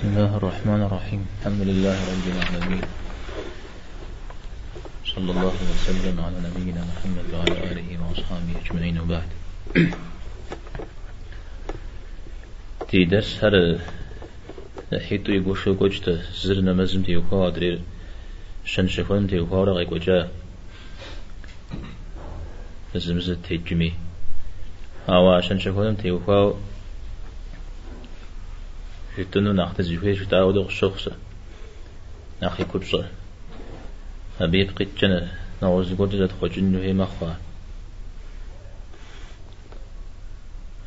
بسم 0.00 0.16
الله 0.16 0.36
الرحمن 0.36 0.82
الرحيم 0.82 1.26
الحمد 1.38 1.60
لله 1.60 1.96
رب 2.12 2.26
العالمين 2.32 2.84
صلى 5.04 5.30
الله 5.30 5.56
وسلم 5.72 6.16
على 6.20 6.36
نبينا 6.40 6.82
محمد 6.90 7.26
وعلى 7.34 7.56
آله 7.72 7.88
وأصحابه 8.00 8.52
أجمعين 8.64 8.96
وبعد 8.98 9.28
تي 12.88 13.04
درس 13.04 13.44
هر 13.44 13.54
حيتو 15.08 15.32
يقول 15.32 15.56
شو 15.56 15.76
قجت 15.76 16.06
زرنا 16.32 16.72
مزم 16.72 17.02
تي 17.02 17.20
درير 17.30 17.80
شن 18.64 18.88
شفون 18.88 19.28
تي 19.28 19.40
وخوا 19.40 19.64
رغي 19.64 19.84
قجا 19.84 20.28
زمزت 22.96 23.38
تي 23.44 23.56
جمي 23.56 23.92
شن 25.40 25.58
شفون 25.58 25.96
تي 25.96 26.10
وخوا 26.10 26.52
جتنو 29.18 29.52
ناخت 29.52 29.82
زيفي 29.82 30.12
جتا 30.12 30.42
ودو 30.42 30.68
شخص 30.68 31.08
ناخي 32.42 32.64
كبصة 32.64 33.08
أبيب 34.40 34.70
قتنا 34.76 35.28
نوز 35.62 35.92
قد 35.92 36.16
زد 36.16 36.32
خجن 36.40 36.76
هي 36.76 36.92
مخوا 36.92 37.34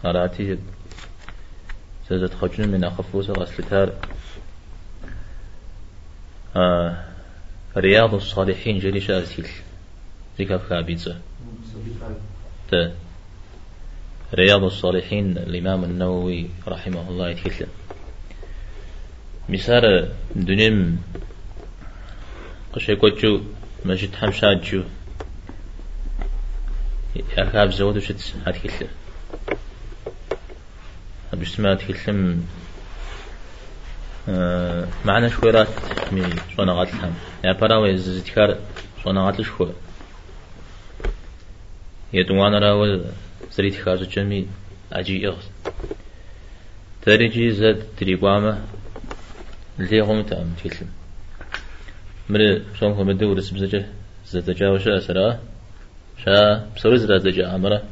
أراتي 0.06 0.58
زد 2.12 2.34
خجن 2.34 2.70
من 2.70 2.84
أخفوس 2.84 3.30
غسلتار 3.30 3.94
آه 6.56 7.04
رياض 7.78 8.14
الصالحين 8.14 8.80
جري 8.80 9.02
شازيل 9.02 9.48
ذيك 10.38 10.56
خابيزة 10.56 11.20
رياض 14.34 14.64
الصالحين 14.64 15.38
الإمام 15.38 15.84
النووي 15.84 16.50
رحمه 16.68 17.10
الله 17.10 17.30
يتكلم. 17.30 17.68
مسار 19.50 20.08
دنيم 20.36 21.02
قشي 22.74 22.96
كوتشو 22.96 23.42
مجد 23.86 24.16
حمشاجو 24.16 24.84
أكاب 27.38 27.72
زود 27.72 27.98
وشت 27.98 28.34
هاتكلم 28.48 28.88
بسمات 31.42 31.82
كلم 31.84 32.46
آه 34.30 34.88
معنا 35.06 35.30
شويرات 35.30 35.68
من 36.12 36.40
صونا 36.58 36.74
غاتلهم 36.74 37.14
يا 37.44 37.52
براوي 37.52 37.98
زتكار 37.98 38.58
صونا 39.04 39.26
غاتل 39.26 39.46
شو 39.46 39.70
يدوانا 42.14 42.60
راول 42.60 43.06
زريت 43.52 43.76
خارج 43.76 44.10
جميل 44.10 44.48
أجي 44.92 45.28
إغز 45.28 45.50
تريجي 47.02 47.52
زد 47.52 47.88
تريبامه 47.98 48.62
اللي 49.80 50.02
هم 50.02 50.22
تام 50.22 50.56
تيلم 50.64 50.90
مر 52.30 52.62
شلون 52.80 52.92
هم 52.92 53.10
الدور 53.10 53.40
سبزجه 53.40 53.86
زتجا 54.28 54.70
وشا 54.70 55.00
سرا 55.00 55.40
شا 56.26 56.68
بسوي 56.76 56.98
زرا 56.98 57.18
زجا 57.18 57.56
أمره 57.56 57.84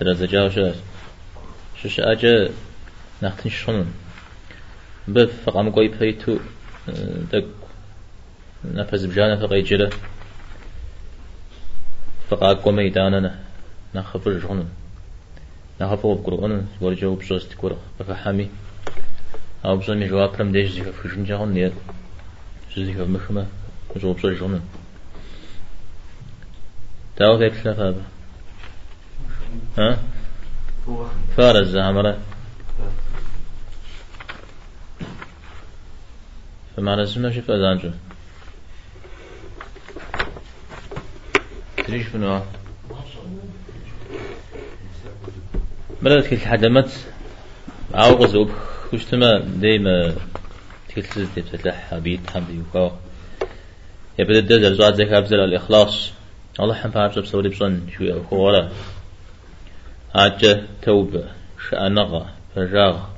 زرا 0.00 0.12
زجا 0.12 0.44
وشا 0.44 0.74
شو 1.82 1.88
شا 1.88 2.12
أجا 2.12 2.50
نختن 3.22 3.50
شلون 3.50 3.92
بف 5.08 5.42
فقام 5.44 5.70
قوي 5.70 5.88
بيتو 5.88 6.38
دك 7.32 7.46
نفس 8.64 9.04
بجانا 9.04 9.36
فقاي 9.36 9.62
جرا 9.62 9.90
فقا 12.30 12.52
قومي 12.52 12.88
دانا 12.88 13.38
نخفر 13.94 14.40
شلون 14.40 14.68
نخفر 15.80 16.14
بقرؤون 16.14 16.68
ورجو 16.80 17.14
بشوست 17.14 17.54
كورا 17.54 17.76
فحامي 17.98 18.44
أو 18.44 18.69
مي 19.64 20.08
جواب 20.08 20.32
برم 20.32 20.52
ديش 20.52 20.70
زيكا 20.70 20.90
فشن 20.92 21.24
جاهن 21.24 21.48
نير 21.48 21.72
زيكا 22.76 23.04
مخمة 23.04 23.46
جواب 23.96 24.16
بزن 24.16 24.34
جونن 24.34 24.60
تاو 27.16 27.38
ذيك 27.38 27.52
فابا 27.52 28.02
ها 29.78 29.98
فارز 31.36 31.68
زهمرة 31.68 32.18
فما 36.76 36.96
لازم 36.96 37.32
شوف 37.32 37.50
أذانجو 37.50 37.90
تريش 41.76 42.06
بنوا 42.08 42.40
بلد 46.02 46.26
كل 46.26 46.38
حدمت 46.38 47.06
أو 47.94 48.14
غزوب 48.14 48.50
كشتما 48.92 49.38
ديما 49.38 50.14
تكلتز 50.88 51.28
دي 51.34 51.40
بتلح 51.40 51.94
بيت 51.94 52.30
حمد 52.30 52.50
يوكا 52.50 52.98
يبدأ 54.18 54.38
الدزر 54.38 54.74
زاد 54.74 54.94
زي 54.94 55.04
كابزل 55.04 55.40
الإخلاص 55.40 56.12
الله 56.60 56.74
حم 56.74 56.90
فعبس 56.90 57.18
بصوري 57.18 57.48
بصن 57.48 57.80
شو 57.98 58.04
يأخورا 58.04 58.70
عجة 60.14 60.62
توبة 60.82 61.24
شأنغة 61.70 62.32
فجاغة 62.56 63.10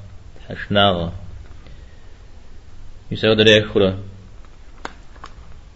حشناغة 0.48 1.12
يسود 3.10 3.40
ريك 3.40 3.66
خلا 3.66 3.98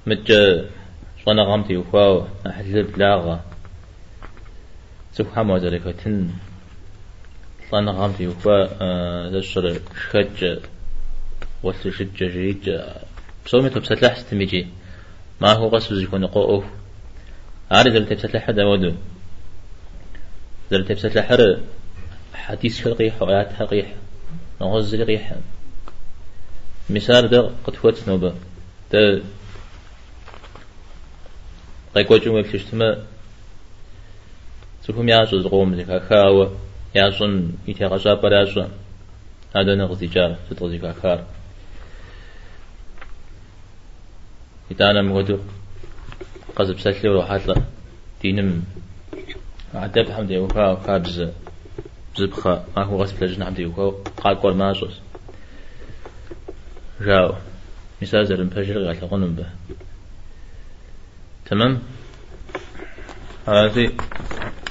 متجا 0.06 0.70
صنا 1.26 1.42
غمتي 1.42 1.72
يوكا 1.72 2.28
أحلب 2.46 2.98
لاغة 2.98 3.44
سبحانه 5.12 5.52
وتعالى 5.52 5.92
تن 5.92 6.30
طانا 7.70 7.92
غامتي 7.92 8.22
يوفا 8.22 9.40
شخج 9.40 10.58
وث 11.62 11.88
شج 11.88 12.24
جيج 12.24 12.80
بسومي 13.46 13.70
تبسلح 13.70 14.12
استميجي 14.12 14.66
ما 15.40 15.52
هو 15.52 15.68
غسل 15.68 16.02
يكون 16.02 16.26
قوه. 16.26 16.70
عارف 17.70 17.94
زل 17.94 18.06
تبسلح 18.06 18.50
داودو 18.50 18.92
زل 20.70 20.86
تبسلح 20.86 21.28
حر 21.28 21.60
حديث 22.34 22.82
شرقيح 22.82 23.22
وآيات 23.22 23.52
حقيح 23.52 23.94
نغز 24.60 24.94
رقيح 24.94 25.34
مثال 26.90 27.28
ده 27.28 27.50
قد 27.64 27.74
فوت 27.74 28.08
نوبة. 28.08 28.34
ده 28.92 29.22
قيقوا 31.94 32.18
جمع 32.18 32.42
كشتما. 32.42 33.04
سوهم 34.82 35.08
يعجز 35.08 35.46
قوم 35.46 35.74
ذكا 35.74 35.98
خاوة 36.08 36.56
ياسون 36.96 37.32
يتغشى 37.68 38.14
براسون 38.22 38.70
هذا 39.56 39.74
نغزي 39.74 40.06
جار 40.06 40.36
تتغزي 40.50 40.78
كاكار 40.78 41.18
يتانا 44.70 45.02
مودو 45.02 45.38
قزب 46.56 46.78
سلي 46.78 47.08
وروحات 47.08 47.46
له 47.48 47.56
دينم. 48.22 48.64
عدب 49.74 50.10
حمد 50.10 50.30
يوكا 50.30 50.70
وكابز 50.70 51.28
بزبخا. 52.16 52.64
ما 52.76 52.82
هو 52.84 53.02
غسب 53.02 53.24
لجن 53.24 53.44
حمد 53.44 53.58
يوكا. 53.58 54.10
قال 54.22 54.34
قول 54.40 54.54
ماسوس 54.56 55.00
جاو. 57.00 57.34
مثال 58.02 58.26
زرم 58.26 58.48
فجر 58.48 58.78
غاية 58.86 59.04
غنم 59.04 59.34
به. 59.34 59.46
تمام؟ 61.46 61.82
هذه. 63.48 63.92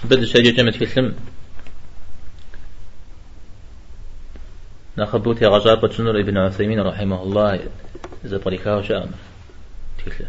بدأ 0.04 0.26
شيء 0.26 0.56
جمع 0.56 0.72
تكلم 0.72 1.16
نخبوت 4.98 5.42
يا 5.42 5.48
غزار 5.48 5.76
بتشنور 5.76 6.20
ابن 6.20 6.38
عثيمين 6.38 6.80
رحمه 6.80 7.24
الله 7.24 7.60
إذا 8.26 8.38
طريقة 8.38 8.82
شام 8.82 9.12
تكلا 9.98 10.28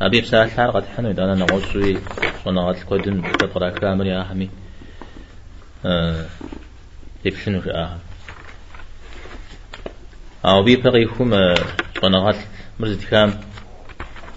أبي 0.00 0.20
بسال 0.20 0.50
حال 0.50 0.72
قد 0.72 0.84
حنو 0.96 1.10
إذا 1.10 1.24
أنا 1.24 1.34
نغوصي 1.34 1.98
ونغات 2.46 2.82
القدم 2.82 3.32
تقرأ 3.32 3.70
كامل 3.70 4.06
يا 4.06 4.22
أحمي 4.22 4.50
أه 5.84 6.26
يبشنو 7.24 7.60
آهم 7.60 7.98
أو 10.44 10.62
بي 10.62 10.76
بقي 10.76 11.06
خم 11.06 11.32
ونغات 12.02 12.36
مرزت 12.80 13.04
كام. 13.04 13.40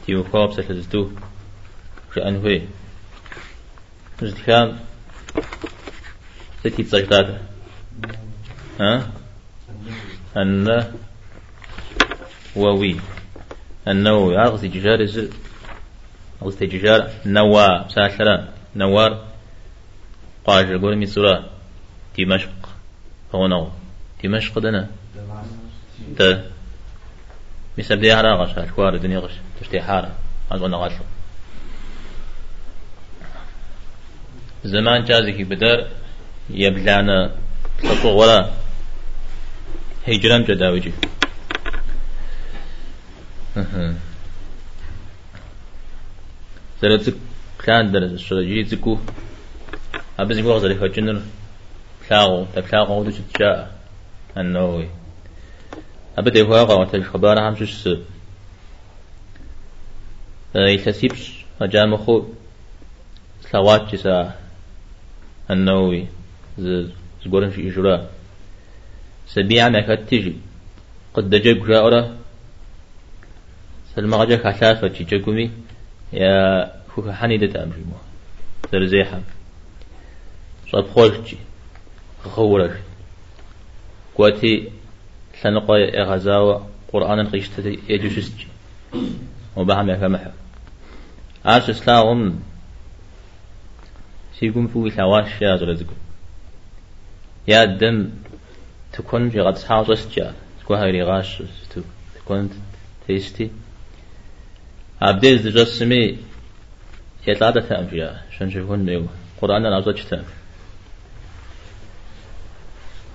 تيو 0.05 0.23
خواب 0.23 0.53
ستلزتو 0.53 1.09
شأن 2.15 2.35
هوي 2.35 2.61
مرزت 4.21 4.41
كام. 4.45 4.79
ستي 6.59 6.83
تسجداده 6.83 7.54
ها؟ 8.79 9.11
أن 10.37 10.93
ووي. 12.55 12.95
النووي 13.87 14.37
أغزي 14.37 14.67
ججار 14.67 15.05
زل 15.05 15.29
أغزي 16.43 16.65
ججار 16.65 17.09
نوا 17.25 17.87
ساسرا 17.89 18.47
نوار. 18.75 19.25
قاج 20.45 20.69
يقول 20.69 20.95
مي 20.95 21.05
سورة 21.05 21.49
دمشق. 22.17 22.49
هو 23.35 23.67
دمشق 24.23 24.59
دنا. 24.59 24.87
ت 26.19 26.43
مثل 27.77 27.95
دي 27.95 28.15
حرا 28.15 28.35
غش 28.35 28.57
أشوار 28.57 28.93
الدنيا 28.95 29.19
غش. 29.19 29.31
تشتي 29.61 29.81
حارة. 29.81 30.11
أظن 30.51 30.75
غش. 30.75 30.93
زمان 34.63 35.03
جازي 35.03 35.43
بدر 35.43 35.87
يبلانا 36.49 37.31
تطوع 37.83 38.11
ولا. 38.11 38.64
هجرام 40.07 40.41
جداوجي 40.43 40.91
زرتك 46.81 47.13
كان 47.63 47.91
درس 47.91 48.11
الشرجي 48.11 48.63
تكو 48.63 48.97
أبز 50.19 50.37
يقول 50.37 50.53
غزالي 50.53 50.75
فجنر 50.75 51.21
تلاغو 52.09 52.45
تلاغو 52.55 53.03
دو 53.03 53.11
جاء 53.39 53.77
النووي 54.37 54.89
أبدا 56.17 56.43
هو 56.43 56.65
قوة 56.65 56.93
الخبار 56.93 57.39
هم 57.39 57.55
شو 57.65 57.97
يلتسيبش 60.55 61.45
أجامخو 61.61 62.23
سلوات 63.41 63.95
جسا 63.95 64.35
النووي 65.51 66.07
زقورن 67.25 67.49
في 67.49 67.69
إجراء 67.69 68.14
سبيع 69.27 69.69
ما 69.69 69.95
كتجي 69.95 70.35
قد 71.13 71.29
دجاج 71.29 71.67
جاء 71.67 72.15
سلما 73.95 74.17
غجا 74.17 74.35
كحلافة 74.35 74.87
تجاكمي 74.87 75.51
يا 76.13 76.71
فوك 76.95 77.09
حنيدة 77.09 77.63
أمري 77.63 77.79
مو. 77.79 77.95
ترزيحة 78.71 79.21
صاب 80.71 80.87
خوشتي. 80.87 81.37
خورش 82.23 82.71
قواتي 84.15 84.71
سنقى 85.41 86.03
غزاوة 86.03 86.69
قرآن 86.93 87.27
قيشتة 87.27 87.77
يجوشتي 87.89 88.47
وبهم 89.55 89.89
يا 89.89 89.95
كمحة 89.95 90.31
عاش 91.45 91.71
سلاهم 91.71 92.39
سيقوم 94.39 94.67
فوي 94.67 94.91
ثواش 94.91 95.41
يا 95.41 95.57
زرزقو 95.57 95.93
يا 97.47 97.63
الدم. 97.63 98.09
تكون 98.97 99.29
في 99.29 99.41
غد 99.41 99.55
سحاوز 99.55 99.91
استجا 99.91 100.33
تكون 100.61 100.77
هاي 100.77 101.03
غاش 101.03 101.43
تكون 102.15 102.49
تيستي 103.07 103.51
عبديز 105.01 105.47
جسمي 105.47 106.17
يتعدى 107.27 107.61
تأمجيا 107.61 108.21
شن 108.37 108.49
شكون 108.49 108.85
نيو 108.85 109.05
قرآن 109.41 109.61
نعوزة 109.61 109.91
تأم 109.91 110.23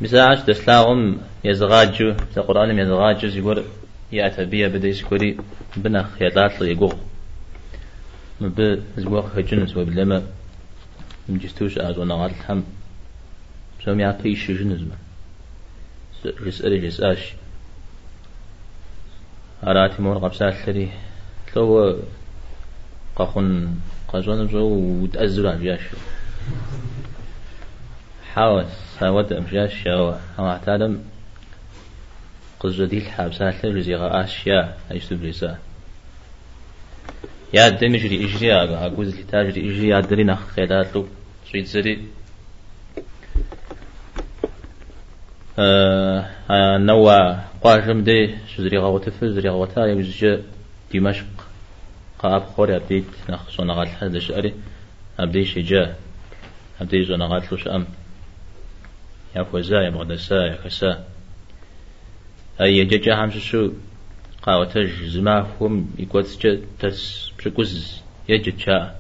مساعش 0.01 0.41
تسلاغم 0.41 1.19
يزغاجو 1.45 2.15
قرآن 2.37 2.79
يزغاجو 2.79 3.29
يقول 3.29 3.65
يا 4.13 4.29
تبيه 4.29 4.67
بدي 4.69 4.89
يسكوري 4.89 5.37
بنخ 5.77 6.23
يطلع 6.23 6.53
يقول 6.61 6.95
مب 8.41 8.83
زبوق 8.99 9.27
خجنس 9.27 9.77
وبلما 9.77 10.23
مجستوش 11.29 11.79
أزو 11.79 12.05
نغال 12.05 12.31
الحم 12.31 12.63
يعطي 13.87 14.37
شجنز 14.37 14.83
رسأل 16.27 16.85
رساش 16.85 17.33
أراتي 19.65 20.03
مور 20.03 20.19
قبسات 20.19 20.69
لري 20.69 20.89
لو 21.57 21.99
قاخن 23.17 23.75
قازون 24.09 24.49
زو 24.49 24.69
وتأزل 25.03 25.47
عن 25.47 25.65
جاش 25.65 25.81
حاوس 28.35 28.67
ساود 28.99 29.33
أمجاش 29.33 29.83
شاوة 29.85 30.21
هم 30.39 30.45
أعتادم 30.45 30.99
قزدي 32.61 32.99
الحابسات 32.99 33.65
لرزيغا 33.65 34.25
أشياء 34.25 34.79
أيش 34.91 35.07
تبريسا 35.07 35.59
يا 37.55 37.69
دم 37.69 37.95
يجري 37.95 38.25
إجري 38.25 38.55
أقول 38.55 39.07
لي 39.07 39.23
تاجري 39.23 39.61
إجري. 39.61 39.89
يا 39.89 40.01
دري 40.01 40.25
نخ 40.25 40.47
خيلات 40.47 40.95
لو 40.95 41.09
شيء 41.53 41.65
زري 41.65 42.07
آه 45.50 45.50
نوا 46.79 47.19
قاجم 47.63 48.05
دي 48.05 48.37
شزري 48.57 48.79
غوتة 48.79 49.11
فزري 49.11 49.49
غوتة 49.49 49.87
يوزج 49.87 50.41
دمشق 50.95 51.27
قاب 52.19 52.43
خوري 52.43 52.77
أبديت 52.77 53.05
نخ 53.31 53.51
صنغات 53.51 53.87
الحد 53.87 54.19
شأري 54.19 54.55
أبدي 55.19 55.45
شجاع 55.45 55.95
أبدي 56.81 57.07
صنغات 57.07 57.53
لوش 57.53 57.69
أم 57.69 57.87
يا 59.37 59.43
فوزا 59.43 59.81
يا 59.81 59.91
مغدسا 59.91 60.35
يا 60.35 60.57
كسا 60.65 61.05
أي 62.61 62.79
يججا 62.79 63.25
همش 63.25 63.51
شو 63.51 63.73
قاوتج 64.43 65.05
زما 65.05 65.47
هم 65.61 65.91
يقوتس 65.99 66.39
ترس 66.81 67.33
بشكوز 67.39 68.01
يججا 68.29 68.97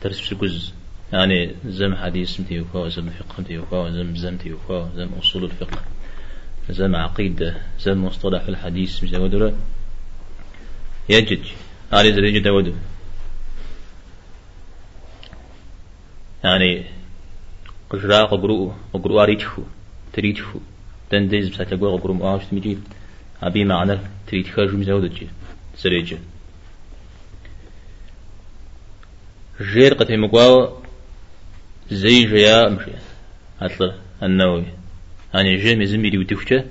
ترس 0.00 0.20
بشكوز. 0.20 0.72
يعني 1.12 1.54
زم 1.66 1.94
حديث 1.94 2.40
متيوفا 2.40 2.88
زم 2.88 3.10
فقه 3.10 3.34
متيوفا 3.38 3.90
زم 3.90 4.16
زم 4.16 4.34
متيوفا 4.34 4.90
زم 4.96 5.10
أصول 5.18 5.44
الفقه 5.44 5.82
زم 6.70 6.96
عقيدة 6.96 7.56
زم 7.80 8.04
مصطلح 8.04 8.42
الحديث 8.48 9.04
مش 9.04 9.12
ودرة 9.12 9.52
يجد. 11.08 11.44
علي 11.92 12.12
زريج 12.12 12.38
داود 12.38 12.76
يعني 16.44 16.84
قجرا 17.90 18.24
قبرو 18.24 18.72
قبرو 18.92 19.22
أريتشو 19.22 19.62
تريتشو 20.12 20.58
تندز 21.10 21.48
بسات 21.48 21.72
لقوا 21.72 21.98
قبرو 21.98 22.14
مؤاش 22.14 22.44
تمجي 22.44 22.78
أبي 23.42 23.64
معنى 23.64 23.98
تريد 24.26 24.46
خرج 24.46 24.74
مزودة 24.74 25.26
زريج 25.78 26.14
جير 29.60 29.94
قد 29.94 30.12
مقواو 30.12 30.82
زي 31.92 32.24
جيا 32.26 32.68
مشي. 32.68 32.92
أطلع 33.60 33.94
النووي. 34.22 34.66
أنا 35.34 35.56
جي 35.56 35.76
مزمي 35.76 36.10
دي 36.10 36.18
وتفشة 36.18 36.64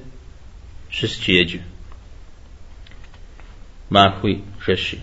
شس 0.90 1.30
يجي. 1.30 1.62
ما 3.92 4.20
خوي 4.22 4.42
ششي 4.66 4.98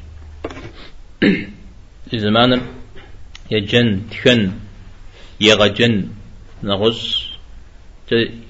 زمان 2.15 2.63
يجن 3.51 4.03
تخن 4.11 4.53
يغجن 5.41 6.09
نغص 6.63 7.29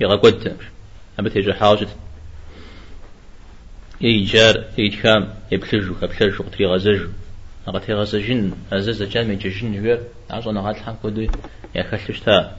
يغقد 0.00 0.56
أبت 1.19 1.37
يجي 1.37 1.55
حاجة. 1.55 1.88
يجار 4.00 4.65
يتخام 4.79 5.35
يبلجو 5.53 5.94
يبلجو 6.03 6.43
قطري 6.44 6.67
غزجو 6.67 7.09
نغتي 7.69 7.93
غزجن 7.93 8.53
أزاز 8.73 9.03
جامي 9.03 9.35
ججن 9.37 9.75
يوير 9.75 10.00
عشان 10.31 10.55
نغات 10.55 10.76
الحم 10.76 10.94
كدو 11.03 11.26
يخلش 11.75 12.20
تا 12.20 12.56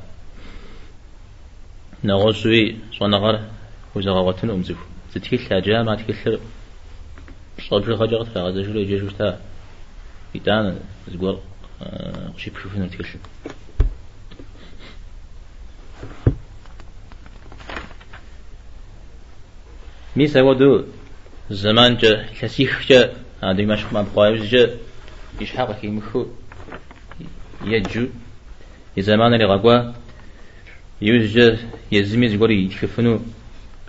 نغسوي 2.04 2.78
صنغر 3.00 3.40
وزغوتن 3.96 4.50
أمزف 4.50 4.78
تتكل 5.14 5.40
لاجا 5.52 5.84
ما 5.84 5.96
تكل 5.96 6.40
صبر 7.70 7.98
خجرت 7.98 8.28
فغزجو 8.28 8.80
يجيجو 8.80 9.10
تا 9.10 9.40
يتان 10.36 10.80
زقول 11.12 11.38
شي 12.38 12.50
بشوفنا 12.50 12.88
تكل 12.88 13.08
ميسا 20.16 20.42
ودو 20.42 20.84
زمان 21.50 21.98
جا 21.98 22.26
كسيخ 22.42 22.88
جا 22.88 23.14
هذا 23.44 23.66
مش 23.66 23.84
ما 23.94 24.02
بقايز 24.02 24.42
جا 24.44 24.78
يشحق 25.42 25.86
يمخو 25.86 26.26
يجو 27.66 28.08
يزمان 28.98 29.34
اللي 29.34 29.46
غقوا 29.46 29.94
يوجد 31.02 31.60
يزمي 31.92 32.28
زغوري 32.30 32.66
يشفنو 32.66 33.20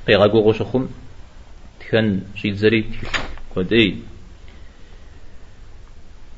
قيغاقو 0.07 0.41
غوشخم 0.41 0.89
تكن 1.81 2.21
شي 2.37 2.55
زري 2.55 2.85
قدي 3.57 3.99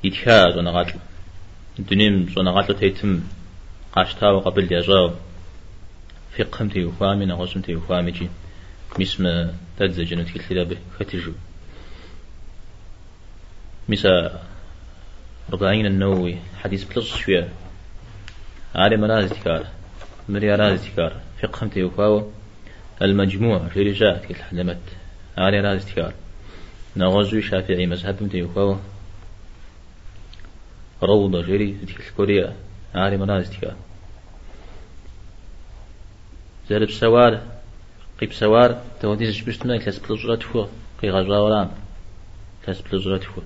يتشا 0.04 0.50
زونا 0.50 0.70
غاتل 0.70 0.98
الدنيم 1.78 2.28
زونا 2.34 2.50
غاتل 2.50 2.78
تيتم 2.78 3.20
قاشتا 3.92 4.30
وقبل 4.30 4.72
يجاو 4.72 5.10
فقهم 6.38 6.68
تيوفامي 6.68 7.24
نغسم 7.26 7.60
تيوفامي 7.60 8.10
جي 8.10 8.28
مسم 8.98 9.24
تدزجنو 9.78 10.22
تكتلا 10.22 10.62
به 10.62 10.78
ختجو 10.98 11.32
مسا 13.88 14.42
ربعين 15.52 15.86
النووي. 15.86 16.36
حديث 16.62 16.84
بلص 16.84 17.16
شوية. 17.16 17.48
عالي 18.74 18.96
مراز 18.96 19.30
تكار 19.30 19.66
مري 20.28 20.54
راز 20.54 20.88
تكار 20.88 21.20
فقه 21.42 21.66
تيوفاو 21.66 22.30
المجموع 23.02 23.68
في 23.68 23.80
رجاء 23.82 24.26
كل 24.26 24.34
حلمت 24.34 24.80
عالي 25.38 25.60
راز 25.60 25.86
تكار 25.86 26.12
نغزوي 26.96 27.42
شافعي 27.42 27.86
مذهب 27.86 28.28
تيوفاو 28.30 28.76
روضة 31.02 31.42
جري 31.42 31.72
تكل 31.72 32.04
كوريا. 32.16 32.56
عالي 32.94 33.16
مراز 33.16 33.50
تكار 33.50 33.76
زرب 36.68 36.90
سوار. 36.90 37.40
قيب 38.20 38.32
سوار. 38.32 38.82
توديز 39.00 39.40
بشتنا 39.40 39.78
كلاس 39.78 39.98
بلوزرات 39.98 40.42
فو 40.42 40.66
قي 41.02 41.10
غزاورام 41.10 41.70
كلاس 42.66 42.80
بلوزرات 42.80 43.24
فو 43.24 43.42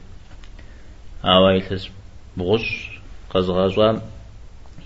آوائل 1.24 1.68
تس 1.68 1.88
بغش 2.36 2.90
قزغازوام 3.30 4.02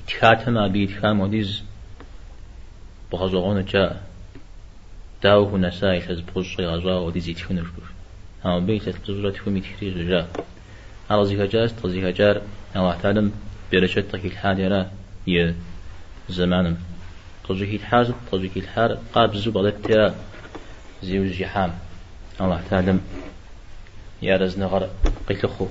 يتخاتم 0.01 0.59
أبي 0.59 0.83
يتخام 0.83 1.21
وديز 1.21 1.63
بغزغون 3.13 3.65
جاء 3.65 4.03
داو 5.23 5.49
هنا 5.49 5.71
حزب 6.01 6.25
قصي 6.35 6.67
غزا 6.67 6.95
ودي 6.95 7.21
زيت 7.21 7.41
خنر 7.41 7.67
ها 8.45 8.59
بيت 8.59 8.89
جا 9.01 10.27
على 11.11 11.25
زيها 11.25 11.47
جاز 11.47 11.73
تزيها 11.73 12.11
جار 12.11 12.43
الله 12.77 12.99
تعلم 13.03 13.33
برشت 13.73 13.99
تكي 13.99 14.29
الحادرة 14.29 14.91
ي 15.29 15.55
زمانم. 16.29 16.77
تزيها 17.49 17.77
الحاز 17.77 18.13
تزيها 18.33 18.57
الحار 18.57 18.99
قاب 19.15 19.37
زوب 19.37 19.83
تيا 19.83 20.15
زيو 21.03 21.23
الجحام 21.23 21.73
الله 22.41 22.63
تعلم 22.71 23.01
يا 24.23 24.37
رزنا 24.37 24.67
غر 24.67 24.91
قيتخو 25.29 25.67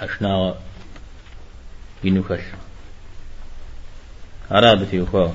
حشنا 0.00 0.54
ينوكل 2.04 2.38
عرابتي 4.50 5.00
وخوا 5.00 5.28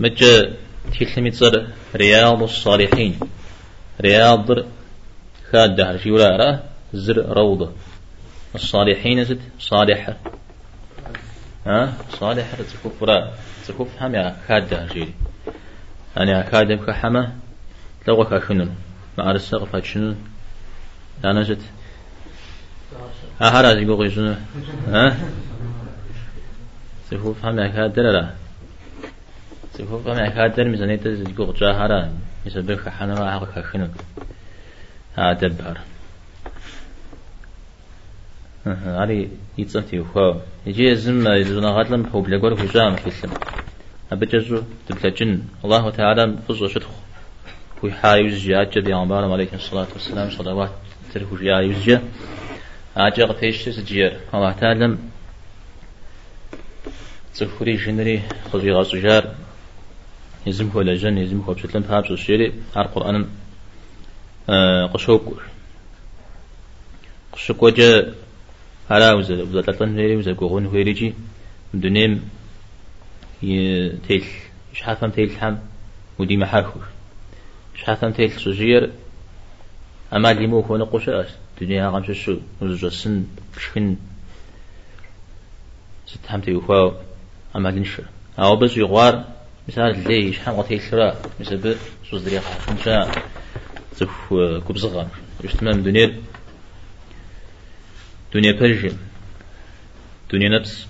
مجا 0.00 0.56
تيلمي 0.92 1.30
تصر 1.30 1.66
رياض 1.96 2.42
الصالحين 2.42 3.20
رياض 4.00 4.46
خاد 5.52 5.76
دهر 5.76 5.98
في 5.98 6.10
ولا 6.10 6.60
زر 6.92 7.16
روضة 7.16 7.72
الصالحين 8.54 9.24
زد 9.24 9.40
صالحة 9.58 10.16
ها؟ 11.66 11.92
صالحة 12.10 12.56
تكوف 12.56 13.02
را 13.02 13.32
تكوف 13.68 14.02
هم 14.02 14.14
يا 14.14 14.36
خاد 14.48 14.68
دهر 14.68 14.86
جيري 14.86 15.14
أنا 16.18 16.50
خاد 16.50 16.72
بكحمة 16.72 17.32
لو 18.08 18.24
كاشنون 18.24 18.76
ما 19.18 19.30
أرسل 19.30 19.66
فاتشنون 19.66 20.16
أنا 21.24 21.42
زد. 21.42 21.62
أهرا 23.42 23.70
يقول 23.70 24.12
شنو؟ 24.12 24.34
ها؟ 24.88 25.16
تكوف 27.10 27.44
هم 27.44 27.72
خاد 27.72 27.98
لا 27.98 28.30
تكون 29.74 30.02
فما 30.02 30.28
كادر 30.28 30.64
ميزانية 30.68 30.96
تزيقو 30.96 31.52
جاهرا 31.52 32.12
يسبب 32.46 32.88
حنا 32.88 33.30
عقل 33.30 33.62
خشنو 33.62 33.88
هذا 35.16 35.48
بار 35.48 35.78
علي 38.66 39.28
يتصنتي 39.58 40.00
وخو 40.00 40.34
يجي 40.66 40.94
زم 40.94 41.28
يزونا 41.28 41.70
غاتلم 41.70 42.06
هو 42.06 42.20
بلغور 42.20 42.56
في 42.56 42.66
جام 42.66 42.96
كيسم 42.96 43.30
أبجزو 44.12 44.62
تبتجن 44.88 45.42
الله 45.64 45.90
تعالى 45.90 46.36
فزو 46.48 46.68
شدخ. 46.68 46.90
في 47.80 47.92
حايز 47.92 48.34
جاء 48.46 48.64
جبي 48.70 48.92
عمبار 48.92 49.32
عليه 49.32 49.48
الصلاة 49.54 49.86
والسلام. 49.92 50.30
صلوات 50.30 50.70
تركو 51.14 51.36
جاء 51.36 51.62
يزجا 51.62 52.02
أجا 52.96 53.24
قتيش 53.26 53.68
سجير 53.68 54.20
الله 54.34 54.52
تعالى 54.52 54.98
تفوري 57.34 57.76
جنري 57.76 58.22
خذي 58.52 58.72
غاسجار 58.72 59.34
يزم 60.46 60.68
هو 60.68 60.80
لجن 60.80 61.18
يزم 61.18 61.40
هو 61.40 61.52
بشتلم 61.54 61.82
بهابس 61.82 62.10
الشيري 62.10 62.52
هار 62.76 62.86
قرآن 62.86 63.28
آه 64.50 64.86
قشوك 64.86 65.42
قشوك 67.32 67.62
وجه 67.62 68.14
على 68.90 69.12
وزا 69.12 69.42
وزا 69.42 69.62
تلتن 69.62 69.98
هيري 69.98 70.16
وزا 70.16 70.32
قوغون 70.32 70.66
هيري 70.66 70.92
جي 70.92 71.14
مدنيم 71.74 72.28
تيل 74.08 74.24
شحافم 74.74 75.10
تيل 75.10 75.30
حم 75.36 75.56
ودي 76.18 76.36
محاكو 76.36 76.80
شحافم 77.74 78.10
تيل 78.10 78.30
سجير 78.30 78.92
أما 80.12 80.30
اللي 80.30 80.46
مو 80.46 80.60
هو 80.60 80.76
نقوش 80.76 81.08
أس 81.08 81.28
دنيا 81.60 81.88
غام 81.88 82.12
شو 82.12 82.36
وزا 82.60 82.88
سن 82.90 83.24
شكن 83.58 83.96
ست 86.06 86.26
حمتي 86.26 86.54
وفاو 86.54 86.92
أما 87.56 87.68
لنشر 87.68 88.04
أو 88.38 88.56
بس 88.56 88.76
يغوار 88.76 89.24
مثال 89.68 90.08
ليش 90.08 90.38
حم 90.38 90.52
قتيل 90.52 90.80
شراء 90.80 91.30
مثل 91.40 91.76
سوز 92.10 92.22
دريق 92.22 92.42
حسن 92.42 92.78
شاء 92.84 93.22
تف 93.96 94.34
كبزغا 94.68 95.08
يشتمام 95.44 95.82
دنيا 95.82 96.16
دنيا 98.34 98.52
برجم 98.52 98.96
دنيا 100.32 100.48
نفس. 100.48 100.86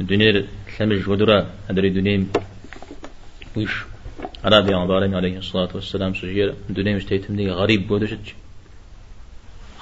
دنيا 0.00 0.46
ثمج 0.78 1.08
ودرا 1.08 1.50
أدري 1.70 1.90
دنيا 1.90 2.26
ويش 3.56 3.70
عربي 4.44 4.74
عبارين 4.74 5.14
عليه 5.14 5.38
الصلاة 5.38 5.68
والسلام 5.74 6.14
سجير 6.14 6.54
دنيا 6.70 6.96
مش 6.96 7.04
تيتم 7.04 7.36
دي 7.36 7.50
غريب 7.50 7.88
بودشت. 7.88 8.34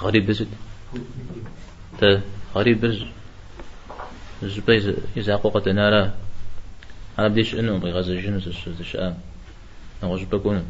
غريب 0.01 0.25
بزد 0.25 0.47
تا 1.99 2.21
غريب 2.55 2.81
بز 2.81 3.03
زبيز 4.43 4.93
إذا 5.17 5.35
قوقت 5.35 5.67
نارا 5.69 6.13
أنا 7.19 7.27
بديش 7.27 7.55
إنه 7.55 7.77
بغاز 7.77 8.11
جنس 8.11 8.47
الشام 8.79 9.01
آه. 9.01 9.15
نغوش 10.03 10.23
بكون 10.23 10.67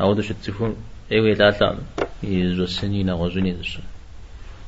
أو 0.00 0.14
دش 0.14 0.28
تفون 0.28 0.76
إيوه 1.12 1.34
لا 1.34 1.50
لا 1.50 1.78
يزو 2.22 2.64
السنين 2.64 3.06
نغوزني 3.06 3.52
دش 3.52 3.78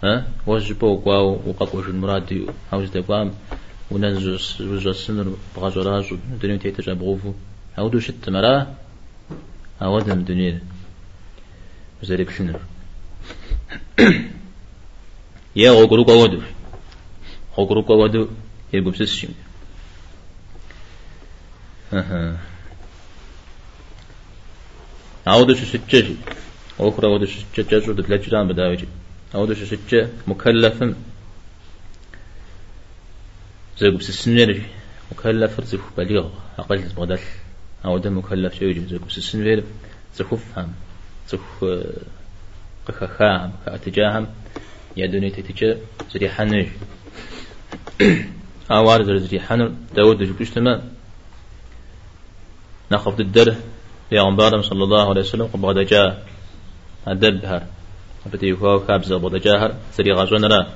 ها؟ 0.05 0.27
وش 0.47 0.73
بو 0.73 0.97
قاو 0.97 1.41
وقاق 1.47 1.75
وش 1.75 1.87
المراد 1.87 2.47
أو 2.73 2.85
جد 2.85 2.97
قام 3.09 3.35
ونزو 3.91 4.33
وزو 4.71 4.91
السنر 4.91 5.37
بغاز 5.57 5.79
راجو 5.79 6.17
دنيا 6.43 6.57
تيتجا 6.57 6.93
بغوفو 6.93 7.33
أو 7.79 7.89
دش 7.89 8.11
التمرا 8.11 8.75
أو 9.83 10.01
دم 10.01 10.25
دنيا 10.25 10.61
وزاري 12.03 12.25
بشنر 12.25 12.61
يا 15.57 15.71
غوغرو 15.71 16.05
قوادو 16.05 16.41
غوغرو 17.57 17.83
قوادو 17.83 18.29
يبقى 18.73 18.91
بسسشين 18.91 19.35
عودة 25.27 25.55
شتجة 25.55 26.15
أخرى 26.81 27.07
عودة 27.07 27.27
شتجة 27.27 27.79
جزء 27.79 27.93
دلجران 27.93 28.49
بداوجي 28.49 28.89
عودة 29.35 29.55
شتجة 29.55 30.09
مكلف 30.27 30.85
زوج 33.79 33.95
بسسنير 33.95 34.63
مكلف 35.13 35.61
رزق 35.61 35.81
بليغ. 35.97 36.29
أقل 36.59 36.83
بدل 36.97 37.19
عودة 37.85 38.11
مكلف 38.11 38.55
شيء 38.55 38.87
زوج 38.87 39.01
بسسنير 39.01 39.65
زخوف 40.17 40.59
هم 40.59 40.75
زخ 41.29 41.65
قخخام 42.89 43.53
كأتجاهم 43.67 44.27
يدوني 44.97 45.31
تتجا 45.31 45.79
زريحان 46.11 46.67
أوار 48.71 49.19
زريحان 49.19 49.77
داود 49.95 50.23
جبشتما 50.23 50.83
نخفض 52.93 53.21
الدر 53.21 53.55
پیغمبرم 54.11 54.63
صلى 54.63 54.85
الله 54.85 55.09
عليه 55.09 55.21
وسلم 55.21 55.47
قبض 55.47 55.79
جاء 55.79 56.27
أدب 57.07 57.45
هر 57.45 57.63
بدي 58.33 58.53
هو 58.53 58.81
كابز 58.87 59.13
قبض 59.13 59.37
جاء 59.37 59.81
سري 59.93 60.13
غزون 60.13 60.45
را 60.45 60.67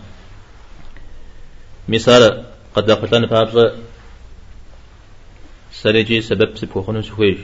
مثال 1.88 2.44
قد 2.74 2.86
دخلتنا 2.86 3.26
فابز 3.26 3.72
سريجي 5.72 6.20
سبب 6.20 6.56
سبوخون 6.56 7.02
سويش 7.02 7.38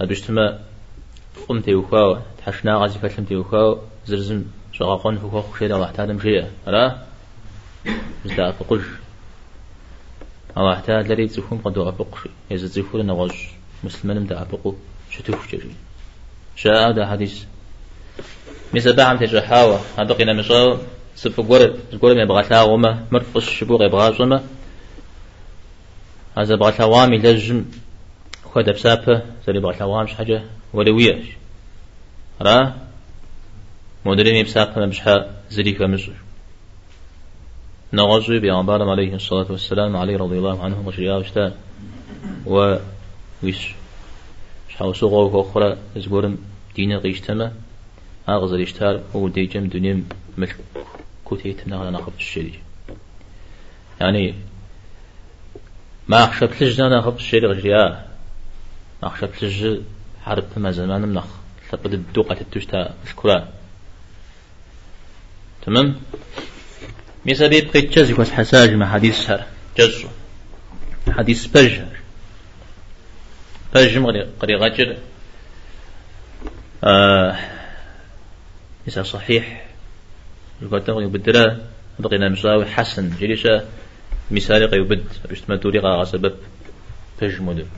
هدوشتما 0.00 0.58
قمت 1.48 1.68
يوخاو 1.68 2.18
تحشنا 2.38 2.76
غازي 2.76 2.98
فتلم 2.98 3.26
يوخاو 3.30 3.78
زرزم 4.06 4.44
شغاقون 4.72 5.18
فوخو 5.18 5.40
خشيرا 5.40 5.76
واحتالم 5.76 6.20
شيئا 6.20 6.50
را 6.66 6.98
مزداء 8.24 8.52
فقش 8.52 8.80
أو 10.56 10.74
حتى 10.74 10.92
لري 11.02 11.26
تزفون 11.28 11.58
قد 11.58 11.78
أفق 11.78 12.18
إذا 12.50 12.66
تزفون 12.66 13.06
نواج 13.06 13.48
مسلمان 13.84 14.26
دا 14.26 14.42
أفقو. 14.42 14.74
شتوف 15.10 15.52
جري 15.52 15.74
شاء 16.56 16.90
هذا 16.90 17.06
حديث. 17.06 17.44
مثل 18.74 18.96
بعم 18.96 19.18
تجحاوة. 19.18 19.80
هذا 19.98 20.14
قينا 20.14 20.32
مشاو. 20.32 20.78
سف 21.16 21.40
قرر 21.40 21.76
قرر 22.02 22.14
ما 22.14 22.24
بغتها 22.24 22.62
وما 22.62 23.06
مرفش 23.12 23.58
شبوغ 23.58 23.82
يبغى 23.82 24.16
وما 24.20 24.44
هذا 26.38 26.54
بغتها 26.54 26.86
وامي 26.86 27.18
لجم. 27.18 27.64
خد 28.54 28.70
بسابة 28.70 29.22
زي 29.46 29.52
بغتها 29.52 29.84
وامش 29.84 30.14
حاجة 30.14 30.42
ولوياش 30.74 31.26
را 32.40 32.74
مدرين 34.04 34.44
بسابة 34.44 34.86
مشحا 34.86 35.16
زريكا 35.50 35.86
مزر 35.86 36.12
نغزو 37.92 38.40
بيعبارم 38.40 38.88
عليه 38.88 39.14
الصلاة 39.14 39.46
والسلام 39.50 39.96
علي 39.96 40.16
رضي 40.16 40.38
الله 40.38 40.64
عنه 40.64 40.82
مشريا 40.82 41.14
وشتا 41.14 41.54
و 42.46 42.76
ويش 43.42 43.74
شحاو 44.68 44.92
سوغو 44.92 45.40
أخرى 45.40 45.76
زغورم 45.96 46.38
دين 46.76 46.92
غيشتما 46.96 47.52
أغزر 48.28 48.60
يشتار 48.60 49.00
هو 49.16 49.28
ديجم 49.28 49.68
دنيم 49.68 50.08
ملك 50.38 50.56
كوتيت 51.24 51.68
نغلا 51.68 51.90
نخف 51.90 52.16
الشري 52.18 52.58
يعني 54.00 54.34
ما 56.08 56.24
أخشب 56.24 56.50
لجنا 56.60 56.98
نخف 56.98 57.16
الشري 57.16 57.46
غجريا 57.46 58.06
ما 59.02 59.08
أخشب 59.08 59.30
لج 59.42 59.80
حرب 60.30 60.44
ما 60.56 60.70
زمان 60.70 61.02
منخ. 61.02 61.26
لقد 61.72 61.92
الدوقة 61.92 62.40
التوشتا 62.40 62.94
الكرة 63.10 63.48
تمام؟ 65.66 65.96
بسبب 67.26 67.70
قد 67.74 67.90
جزك 67.90 68.20
حساج 68.22 68.70
ما 68.74 68.86
حديث 68.86 69.26
سر 69.26 69.44
جزو 69.78 70.08
حديث 71.10 71.46
بجر. 71.46 71.86
فجم 73.72 74.06
قري 74.40 74.54
غجر 74.54 74.96
آه 76.84 77.38
صحيح. 78.88 79.66
يقول 80.62 80.84
تغني 80.84 81.06
بدرا 81.06 81.58
بقينا 81.98 82.28
مساوي 82.28 82.66
حسن. 82.66 83.10
جليشة 83.20 83.64
مثالي 84.30 84.66
قيبد. 84.66 85.04
اجتماع 85.30 85.58
توري 85.58 85.78
غا 85.78 86.04
سبب. 86.04 86.34
فجمود 87.20 87.68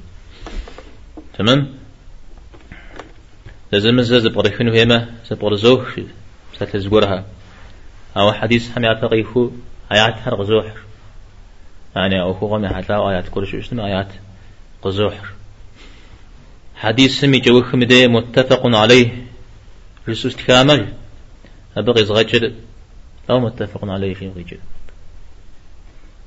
تمام؟ 1.38 1.81
لازم 3.72 4.02
زاز 4.02 4.26
بغريفين 4.26 4.68
وهما 4.68 5.08
سبغرزوح 5.24 6.00
ستلزقورها 6.56 7.24
أو 8.16 8.32
حديث 8.32 8.78
هم 8.78 8.84
يعرف 8.84 9.04
قيفو 9.04 9.50
آيات 9.92 10.14
هر 10.14 10.34
غزوح 10.34 10.74
يعني 11.96 12.22
أو 12.22 12.32
هو 12.32 12.54
غمي 12.54 12.68
حتى 12.68 12.94
آيات 12.94 13.28
كل 13.28 13.46
شيء 13.46 13.84
آيات 13.84 14.08
غزوح 14.84 15.22
حديث 16.74 17.20
سمي 17.20 17.40
جوخ 17.40 17.74
مدي 17.74 18.08
متفق 18.08 18.60
عليه 18.66 19.26
رسوس 20.08 20.36
كامل 20.36 20.92
أبغي 21.76 22.04
زغجر 22.04 22.52
أو 23.30 23.40
متفق 23.40 23.84
عليه 23.84 24.14
في 24.14 24.28
غجر 24.28 24.58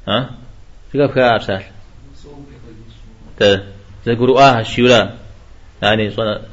ها؟ 0.08 0.30
في 0.92 0.98
كيف 0.98 1.12
كاب 1.12 1.42
سهل 1.42 1.64
ت 3.40 3.64
زقروا 4.06 4.42
آه 4.42 4.60
الشيولا 4.60 5.25
يعني 5.82 6.10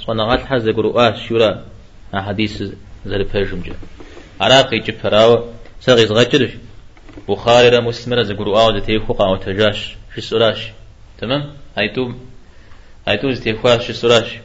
غات 0.08 0.40
حز 0.46 0.62
زقروا 0.62 1.06
آه 1.06 1.08
الشيولا 1.08 1.62
حديث 2.14 2.62
زل 3.06 3.24
فيرجم 3.24 3.60
جا 3.60 3.74
عراقي 4.40 4.78
جفراو 4.78 5.44
سغي 5.80 6.06
زغجر 6.06 6.50
بخاري 7.28 7.68
را 7.68 7.80
مسلم 7.80 8.14
را 8.14 8.22
زقروا 8.22 8.58
آه 8.58 8.78
زتي 8.78 8.98
خوقا 8.98 9.32
وتجاش 9.32 9.96
في 10.14 10.20
سوراش 10.20 10.72
تمام؟ 11.18 11.52
هايتو 11.78 12.12
هايتو 13.08 13.28
استيخواش 13.32 13.86
في 13.86 13.92
سوراش 13.92 14.38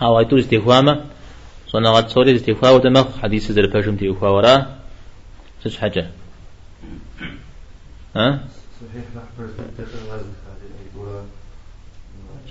هاو 0.00 0.16
هايتو 0.16 0.38
استيخواما 0.38 1.04
صنا 1.68 1.90
غات 1.90 2.10
صوري 2.10 2.36
استيخوا 2.36 2.70
ودمخ 2.70 3.18
حديث 3.22 3.52
زل 3.52 3.70
فيرجم 3.70 3.96
تي 3.96 4.08
ورا 4.08 4.76
سش 5.64 5.78
حاجة 5.78 6.10
ها؟ 8.16 8.40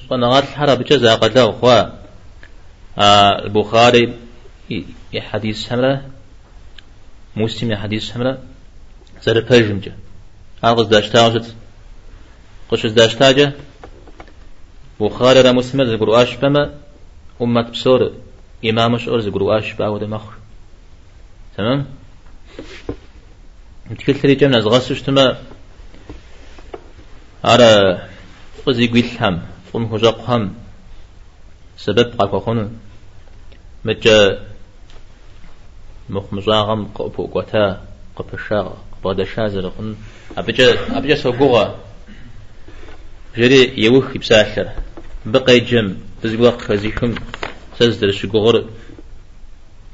صنعات 0.09 0.43
الحرب 0.43 0.83
جزاء 0.83 1.15
قد 1.15 1.37
أخوة. 1.37 1.93
آه، 2.97 3.45
البخاري 3.45 4.13
حديث 5.15 5.69
حمرة 5.69 6.01
مسلم 7.35 7.75
حديث 7.75 8.11
حمرة 8.11 8.37
زر 9.23 9.41
فرجم 9.45 9.79
جا. 9.79 9.91
أغز 10.63 10.87
داشتاجت 10.87 11.55
قش 12.69 12.85
داشتاجة 12.85 13.53
بخاري 14.99 15.41
را 15.41 15.51
مسلم 15.51 15.85
زقرو 15.85 16.13
آش 16.15 16.35
بما 16.35 16.73
أمة 17.41 17.69
بسور 17.69 18.11
إمامش 18.65 19.07
أرز 19.07 19.25
زقرو 19.25 19.51
آش 19.51 19.73
باود 19.73 20.03
مخر 20.03 20.33
تمام؟ 21.57 21.85
تكل 23.99 24.15
ثري 24.15 24.35
جمنا 24.35 24.59
زغاسوش 24.59 25.01
تما. 25.01 25.37
أرى 27.45 28.01
قزي 28.65 28.87
قيل 28.87 29.09
هم 29.21 29.41
قم 29.73 29.83
هجاق 29.85 30.29
هم. 30.29 30.53
سبب 31.77 32.13
قاكو 32.17 32.39
خونو 32.39 32.69
مجا 33.85 34.39
مخمزاغم 36.09 36.85
قبو 36.95 37.27
قوتا 37.27 37.81
قبشاغ 38.15 38.73
قبادة 38.93 39.23
شازر 39.23 39.69
خون. 39.69 39.97
أبجا 40.37 40.97
أبجا 40.97 41.15
سوقوغا 41.15 41.75
جري 43.37 43.83
يوخ 43.83 44.17
بساحر 44.17 44.69
بقى 45.25 45.59
جم. 45.59 45.95
بزبوق 46.23 46.61
خزيكم 46.61 47.15
سزدر 47.79 48.11
شقوغر 48.11 48.65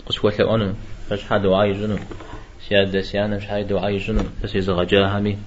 قسوة 0.06 0.34
لأنو 0.40 0.74
فش 1.10 1.24
حد 1.24 1.46
وعاي 1.46 1.74
جنو. 1.74 1.98
سيادة 2.70 3.02
سيانة 3.02 3.38
مش 3.38 4.08
جنو. 4.08 4.24
بس 4.44 4.56
إذا 4.56 4.74
غجاها 4.74 5.20
همي. 5.20 5.38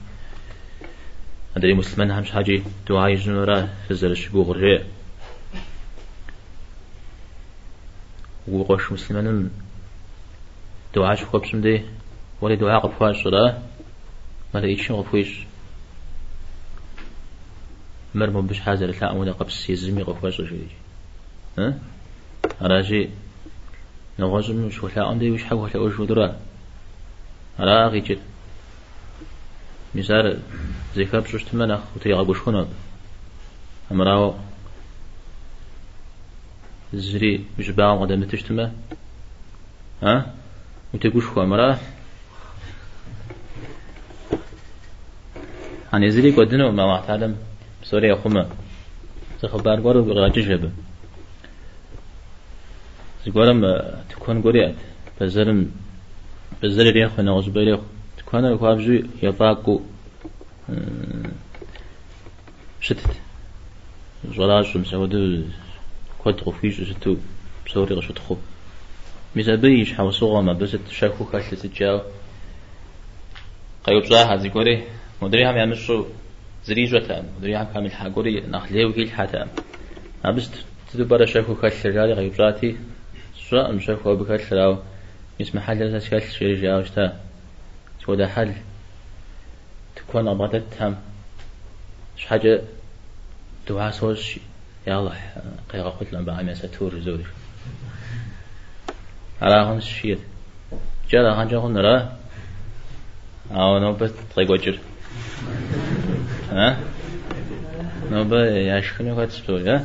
أدري 1.57 1.75
مسلمان 1.75 2.11
همش 2.11 2.31
حاجي 2.31 2.63
دعاء 2.87 3.15
جنو 3.15 3.45
را 3.45 3.69
فزر 3.89 4.11
الشبوغ 4.11 4.51
الرئ 4.51 4.83
وقوش 8.49 8.93
مسلمان 8.93 9.51
دعاء 10.95 11.15
شو 11.15 11.27
خبسم 11.27 11.61
دي 11.61 11.83
ولا 12.41 12.55
دعاء 12.55 12.81
قفواش 12.81 13.27
را 13.27 13.63
ما 14.55 14.61
تأيش 14.61 14.93
قفويش 14.93 15.47
مرمو 18.15 18.43
بش 18.43 18.61
حازر 18.61 18.87
لا 18.87 19.13
أمونا 19.13 19.33
قبس 19.33 19.71
يزمي 19.71 20.03
قفواش 20.03 20.37
شو 20.37 20.57
ها؟ 21.59 21.79
أراجي 22.63 23.11
نغازم 24.19 24.71
شو 24.71 24.89
لا 24.97 25.13
أمدي 25.13 25.31
وش 25.31 25.45
حقه 25.45 25.69
لا 25.69 25.77
أوش 25.77 25.99
ودرا 25.99 26.37
على 27.59 27.87
أغيجل 27.87 28.19
مثال 29.95 30.41
زي 30.97 31.05
كاب 31.05 31.27
شوشت 31.27 31.55
منخ 31.55 31.81
وتيغا 31.97 32.23
بوشخنا 32.23 32.69
أمراو 33.93 34.35
زري 36.95 37.45
بجباع 37.59 38.01
قدام 38.01 38.25
تشتما 38.25 38.73
ها؟ 40.03 40.35
وتقوش 40.95 41.27
خو 41.27 41.43
أمرا 41.43 41.79
عن 45.93 46.03
يزري 46.03 46.31
قدنو 46.31 46.71
ما 46.73 46.87
معتعلم 46.87 47.37
بسوريا 47.83 48.15
خما 48.15 48.49
تخبار 49.43 49.81
قرب 49.81 50.09
غاجي 50.09 50.41
جبه 50.41 50.71
زقولم 53.27 53.61
تكون 54.11 54.43
قريات 54.43 54.75
فزرم 55.21 55.71
بزر 56.63 56.83
ريخ 56.83 57.21
نغز 57.21 57.49
بريخ 57.49 57.81
تكون 58.33 58.45
الكوابجي 58.45 59.05
يطاقو 59.23 59.81
شتت. 62.81 63.17
زراج 64.37 64.77
مسعود 64.77 65.45
كود 66.19 66.41
غفيش 66.41 66.81
ستو 66.81 67.17
بسوري 67.67 67.95
غشت 67.95 68.19
خو 68.19 68.37
مزابيش 69.37 69.95
حوصوغا 69.95 70.41
ما 70.41 70.53
بس 70.53 70.77
تشاكو 70.89 71.25
كاش 71.25 71.51
تجاو 71.51 72.01
قيوب 73.85 74.05
صاحة 74.05 74.37
زيكوري. 74.37 74.85
مدري 75.23 75.51
هم 75.51 75.57
يعمل 75.57 75.79
زري 76.65 76.85
جوتا 76.85 77.25
مدري 77.39 77.57
هم 77.57 77.65
كامل 77.75 77.93
حاقوري 77.93 78.41
نخليه 78.41 78.87
وكيل 78.87 79.11
حتى 79.11 79.47
ما 80.25 80.31
بس 80.31 80.51
تدبر 80.93 81.27
شاكو 81.27 81.55
كاش 81.55 81.83
تجاري 81.83 82.15
قيوب 82.15 82.35
صاتي 82.35 82.77
شو 83.49 83.73
مشاكو 83.73 84.17
بكاش 84.17 84.53
راو. 84.53 84.79
يسمى 85.41 85.61
حل 85.61 85.79
لازم 85.79 86.07
شكل 86.07 86.33
شيء 86.33 86.63
جاء 86.63 87.13
شو 88.05 88.15
ده 88.15 88.29
حل 88.29 88.55
تكون 89.97 90.29
أبغت 90.29 90.63
تهم 90.79 90.97
ش 92.17 92.25
حاجة 92.27 92.63
دعاء 93.69 93.91
سوش 93.91 94.39
يلا 94.87 95.13
قيقة 95.73 95.89
قلت 95.91 96.13
لهم 96.13 96.25
بعمل 96.25 96.57
ستور 96.57 97.01
زوري 97.01 97.25
على 99.43 99.65
هم 99.65 99.81
شيء 99.81 100.19
جاء 101.11 101.23
هان 101.23 101.49
جاء 101.49 101.67
نرى 101.67 102.17
أو 103.51 103.79
نوبة 103.79 104.11
طيب 104.37 104.51
وجر 104.51 104.79
ها؟ 106.51 106.79
نوبة 108.11 108.45
ياشكني 108.45 109.13
قد 109.13 109.31
سبتول 109.31 109.69
ها؟ 109.69 109.85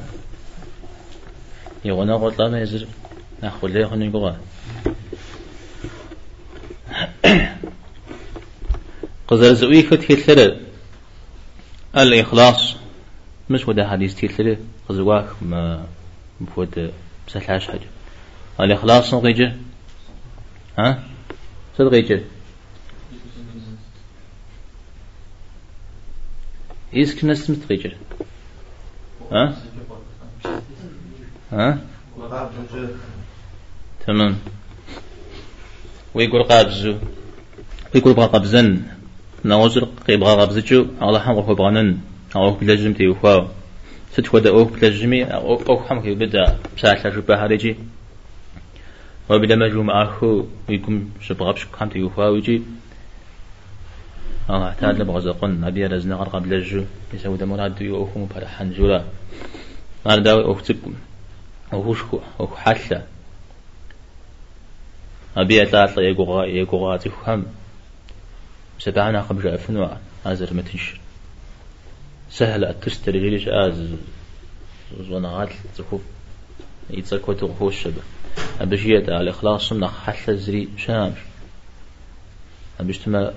يغنى 1.85 2.13
قلت 2.13 2.39
لهم 2.39 2.55
يزر 2.55 2.87
نأخذ 3.43 3.67
ليه 3.67 3.85
خني 3.85 4.09
قوة 4.09 4.37
قزر 9.27 9.53
زوي 9.53 9.81
كت 9.81 10.03
كتلر 10.03 10.57
الإخلاص 11.97 12.75
مش 13.49 13.67
وده 13.67 13.87
حديث 13.89 14.15
تيتلر 14.15 14.57
قزواك 14.89 15.27
ما 15.41 15.85
بفود 16.41 16.91
بسلاش 17.27 17.67
حاجة 17.67 17.87
الإخلاص 18.59 19.13
نغيجة 19.13 19.55
ها؟ 20.79 21.03
صدق 21.77 21.87
غيجة 21.91 22.21
إيسك 26.93 27.25
نسمت 27.25 27.59
غيجة 27.69 27.91
ها؟ 29.31 29.55
ها؟ 31.51 31.79
تمام. 34.07 34.37
ويقول 36.13 36.43
قابزو 36.43 36.95
ويقول 37.95 38.13
قابزن 38.13 38.81
نوزر 39.45 39.87
قيبغا 40.07 40.35
قابزجو 40.35 40.85
على 41.01 41.19
حم 41.19 41.33
غفو 41.33 41.53
بغنن 41.53 41.97
أو 42.35 42.51
بلجم 42.51 42.93
تيوفاو 42.93 43.47
ستودا 44.11 44.49
أو 44.49 44.63
بلجمي 44.63 45.23
أو 45.23 45.61
أو 45.69 45.83
حم 45.83 46.01
كي 46.01 46.13
بدا 46.15 46.57
بساعة 46.77 47.09
شبه 47.09 47.43
هارجي 47.43 47.75
وبدا 49.29 49.55
مجموع 49.55 50.03
أخو 50.03 50.45
ويكم 50.69 51.09
شبغبش 51.21 51.65
كم 51.65 51.89
تيوفاو 51.89 52.35
يجي. 52.35 52.61
الله 54.49 54.73
تعالى 54.73 55.03
بغزقن 55.03 55.63
أبي 55.63 55.85
رزنا 55.85 56.15
قرقب 56.15 56.47
لجو. 56.47 56.83
يسوي 57.13 57.37
دمرات 57.37 57.81
يوفو 57.81 58.25
فرحان 58.25 58.73
جورا 58.73 59.03
ما 60.05 60.15
داوي 60.15 60.51
أختكم 60.51 60.93
أخوشكو 61.73 62.19
أخو 62.39 62.55
حلة 62.55 63.03
أبي 65.37 65.63
أتعطى 65.63 66.01
يقوغا 66.01 66.45
يقوغا 66.45 66.97
تفهم 66.97 67.45
سبعنا 68.79 69.21
قبل 69.21 69.47
أفنوا 69.47 69.87
أزر 70.25 70.53
متنش. 70.53 70.95
سهل 72.31 72.65
أتستر 72.65 73.11
جيلش 73.11 73.47
أز 73.47 73.95
زونغات 74.99 75.49
تخوف. 75.77 76.01
يتسكو 76.89 77.33
تغفو 77.33 77.69
الشبه. 77.69 78.01
أبجيت 78.61 79.09
على 79.09 79.29
إخلاص 79.29 79.73
من 79.73 79.87
حل 79.87 80.37
زري 80.37 80.69
شامش 80.77 81.17
أبجتما 82.79 83.33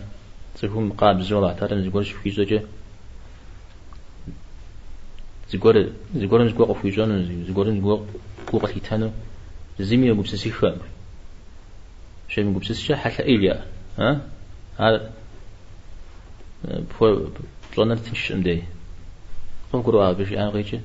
تخوف 0.55 0.76
مقاب 0.76 1.20
زولا 1.20 1.53
ترى 1.53 1.76
نزقولش 1.76 2.11
في 2.11 2.31
زوجة 2.31 2.62
زقول 5.53 5.92
زقول 6.16 6.46
نزقول 6.46 6.74
في 6.83 6.90
جون 6.90 7.44
زقول 7.48 7.74
نزقول 7.74 8.07
قوة 8.53 8.70
هيتانو 8.70 9.11
زمي 9.81 10.11
أبو 10.11 10.22
بسسي 10.22 10.50
خام 10.50 10.76
شيء 12.29 12.44
من 12.44 12.59
بسسي 12.59 12.83
شا 12.83 12.96
حتى 12.96 13.22
إيليا. 13.22 13.66
ها؟ 13.98 14.20
هذا 14.79 15.11
بفور 16.64 17.31
بلانر 17.77 17.96
تنش 17.96 18.33
أمدي 18.33 18.62
قوة 19.73 20.12
بشي 20.12 20.38
أنا 20.38 20.49
غيجي 20.49 20.81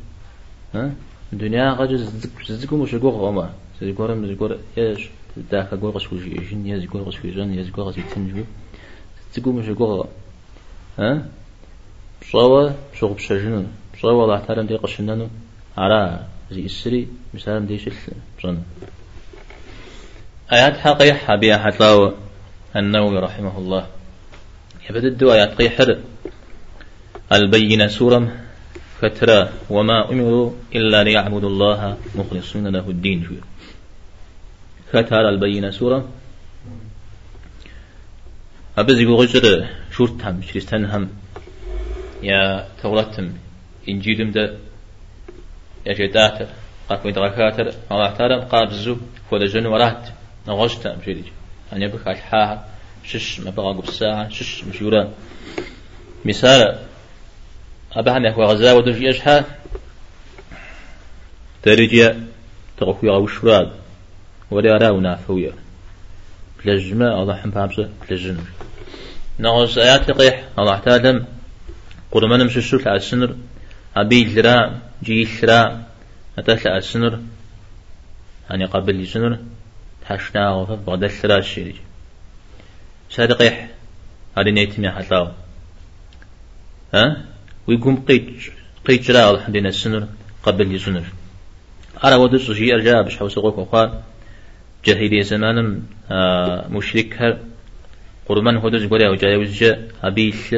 ها؟ 0.75 0.91
الدنيا 1.33 1.73
غاجة 1.73 1.95
زدكم 2.47 2.81
وش 2.81 2.93
يقول 2.93 3.13
غما 3.13 3.53
زيقول 3.81 4.27
زيقول 4.27 4.59
إيش 4.77 5.09
داك 5.51 5.73
أقول 5.73 5.91
غش 5.91 6.13
وش 6.13 6.21
يجين 6.21 6.67
يا 6.67 6.77
زيقول 6.77 7.01
غش 7.01 7.23
ويجان 7.23 7.53
يا 7.53 7.63
زيقول 7.63 7.85
غش 7.85 7.97
يتنجو 7.97 8.43
زدكم 9.33 9.57
وش 9.57 9.65
يقول 9.65 10.07
ها؟ 10.99 11.27
بصوا 12.21 12.69
شغل 12.93 13.13
بشجنون 13.13 13.67
بصوا 13.93 14.23
الله 14.23 14.39
تعالى 14.39 14.63
دي 14.63 14.75
قشنانو 14.75 15.27
على 15.77 16.25
زي 16.51 16.65
السري 16.65 17.07
مثلا 17.33 17.59
دي 17.59 17.77
شل 17.79 17.93
بصن 18.39 18.57
آيات 20.53 20.77
حقيقة 20.77 21.35
بها 21.35 21.57
حتلاو 21.57 22.13
النووي 22.75 23.19
رحمه 23.19 23.57
الله. 23.57 23.87
يبدأ 24.89 25.07
الدعاء 25.07 25.35
آيات 25.35 25.57
قيحر 25.61 25.99
البينة 27.31 27.87
سورة 27.87 28.31
فترى 29.01 29.49
وما 29.69 30.11
أمروا 30.11 30.51
إلا 30.75 31.03
ليعبدوا 31.03 31.49
الله 31.49 31.97
مخلصين 32.15 32.67
له 32.67 32.89
الدين. 32.89 33.41
فترى 34.91 35.29
البينة 35.29 35.71
سورة. 35.71 36.09
أبزي 38.77 39.05
غجر 39.05 39.67
شورتهم 39.91 40.41
شريستانهم 40.41 41.09
يا 42.23 42.67
توراتم 42.81 43.33
إنجيلم 43.89 44.31
ده. 44.31 44.57
يا 45.85 45.93
جداتر 45.93 46.47
قاكم 46.89 47.09
يدغكاتر 47.09 47.67
الله 47.91 48.11
تعالى 48.11 48.45
قابزو 48.51 48.97
فولا 49.29 49.45
جن 49.45 49.65
ورات 49.65 50.09
نغشتا 50.47 50.95
مشيريج 50.95 51.25
أن 51.73 51.81
يبقى 51.81 52.11
الحاها 52.11 52.74
شش 53.07 53.39
ما 53.39 53.51
بقى 53.51 53.79
الساعة 53.87 54.29
شش 54.29 54.63
مشورا 54.63 55.13
مثال 56.25 56.79
أبعنا 57.93 58.33
هو 58.33 58.43
غزا 58.43 58.73
ودج 58.73 59.01
يشحى 59.01 59.43
ترجع 61.63 62.13
تغفي 62.77 63.09
أو 63.09 63.27
شراد 63.27 63.71
ولا 64.51 64.77
راونا 64.77 65.15
فويا 65.15 65.53
لجمة 66.65 67.21
الله 67.21 67.35
حم 67.35 67.49
بامسة 67.49 67.89
لجن. 68.11 68.37
نغز 69.39 69.77
آيات 69.79 70.11
قيح 70.11 70.43
الله 70.59 70.79
تعالى 70.79 71.25
قرمان 72.11 72.45
مش 72.45 72.57
الشوك 72.57 72.87
على 72.87 72.97
السنر 72.97 73.35
أبي 73.95 74.25
لرا 74.25 74.79
جي 75.03 75.27
لرا 75.43 75.83
على 76.67 76.77
السنر 76.77 77.19
أني 78.51 78.65
قبل 78.65 78.99
السنر 78.99 79.37
تحشنا 80.01 80.53
وفا 80.53 80.75
بغدا 80.75 81.09
لرا 81.23 81.37
الشيء 81.37 81.75
سادة 83.15 83.35
قيح 83.35 83.69
هذه 84.37 84.49
نيتمي 84.49 84.91
حتلاو 84.91 85.27
ها؟ 86.93 87.25
ويقوم 87.67 87.95
قيت 88.07 88.27
قيت 88.85 89.01
جرا 89.01 89.31
الحمد 89.31 89.57
لله 89.57 89.69
السنر 89.69 90.07
قبل 90.43 90.75
يسنر 90.75 91.03
أرى 92.03 92.15
ودس 92.15 92.51
شيء 92.51 92.73
أرجع 92.75 93.01
بش 93.01 93.17
حوس 93.17 93.39
قوك 93.39 93.57
وقال 93.57 94.01
جاهلية 94.85 95.21
زمان 95.21 95.83
آه 96.11 96.67
مشرك 96.67 97.21
هر. 97.21 97.37
قرمان 98.27 98.57
هدوز 98.57 98.85
قولي 98.85 99.07
أو 99.07 99.15
جاي 99.15 99.37
وزجا 99.37 99.87
أبيش 100.03 100.55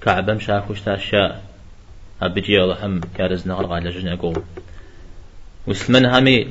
كعبة 0.00 0.34
مشاف 0.34 0.70
وش 0.70 0.80
تاشا. 0.80 1.42
أبجي 2.22 2.62
الله 2.62 2.86
هم 2.86 3.00
كارز 3.16 3.48
نغرق 3.48 3.72
على 3.72 3.90
جنة 3.90 4.18
قول 4.22 4.42
وسلمان 5.66 6.06
همي 6.06 6.48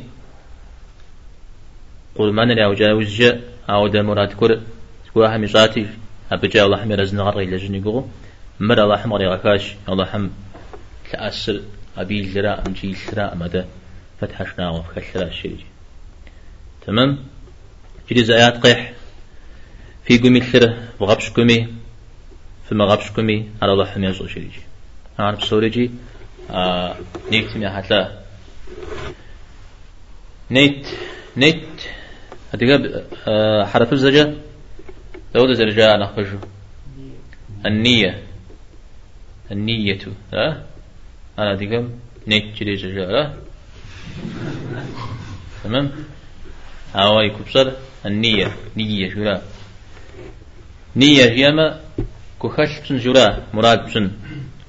قرمان 2.15 2.51
اللي 2.51 3.41
أو 3.69 3.87
دا 3.87 4.01
مراد 4.01 4.33
كر. 4.33 4.61
همي 5.23 5.45
جاتي 5.45 5.87
أبجي 6.31 6.63
الله 6.63 6.83
هم 6.83 6.91
رز 6.91 7.15
نغرق 7.15 7.37
على 7.37 7.57
جنة 7.57 7.83
قول 7.85 8.05
مر 8.59 8.83
الله 8.83 8.97
حمر 8.97 9.21
يغكاش 9.21 9.75
الله 9.89 10.05
حم 10.05 10.29
تأثر 11.11 11.61
أبي 11.97 12.19
الجراء 12.19 12.67
أمجي 12.67 12.87
الجراء 12.87 13.35
مدى 13.35 13.63
فتحشنا 14.21 14.69
وفكشرا 14.69 15.23
الشريج 15.23 15.59
تمام؟ 16.87 17.19
جدي 18.11 18.23
زيات 18.23 18.65
قيح 18.65 18.93
في 20.05 20.17
قمي 20.17 20.39
الثرة 20.39 20.77
وغبش 20.99 21.29
قمي 21.29 21.67
فما 22.69 22.85
غبش 22.85 23.09
قمي 23.09 23.49
على 23.61 23.71
الله 23.73 23.85
حم 23.85 24.03
يزغ 24.03 24.27
شريج 24.27 24.51
أعرف 25.19 25.43
سوريجي 25.43 25.91
آه 26.51 26.95
نيت 27.31 27.57
من 27.57 27.69
حتلا 27.69 28.19
نيت 30.51 30.87
نيت 31.37 31.65
هتجاب 32.53 33.05
آه 33.27 33.65
حرف 33.65 33.93
الزجا 33.93 34.44
دولة 35.35 35.53
زرجاء 35.53 35.97
نخرجه 35.97 36.39
النية. 37.65 38.23
النية. 39.51 39.99
ها؟ 40.33 40.63
أنا 41.39 41.55
ديكم 41.55 41.89
نيتشري 42.27 42.75
جاء 42.75 43.37
تمام؟ 45.63 45.91
هاوي 46.95 47.29
كبصر 47.29 47.71
النية. 48.05 48.55
نية 48.77 49.13
شورا 49.13 49.41
نية 50.95 51.25
هي 51.25 51.51
ما 51.51 51.79
كخش 52.41 52.79
بسن 52.79 52.97
جرا 52.97 53.43
مراد 53.53 53.85
بسن. 53.85 54.11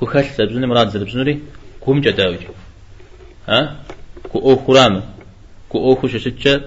كخش 0.01 0.29
بسن 0.41 0.65
مراد 0.65 0.89
زل 0.89 1.05
بسنوري 1.05 1.43
كوم 1.81 2.01
جداوج 2.01 2.43
ها؟ 3.49 3.77
كو 4.33 4.39
أو 4.39 4.57
خرام 4.57 5.03
كو 5.69 5.79
أو 5.79 5.95
خش 5.95 6.17
شتشا 6.17 6.61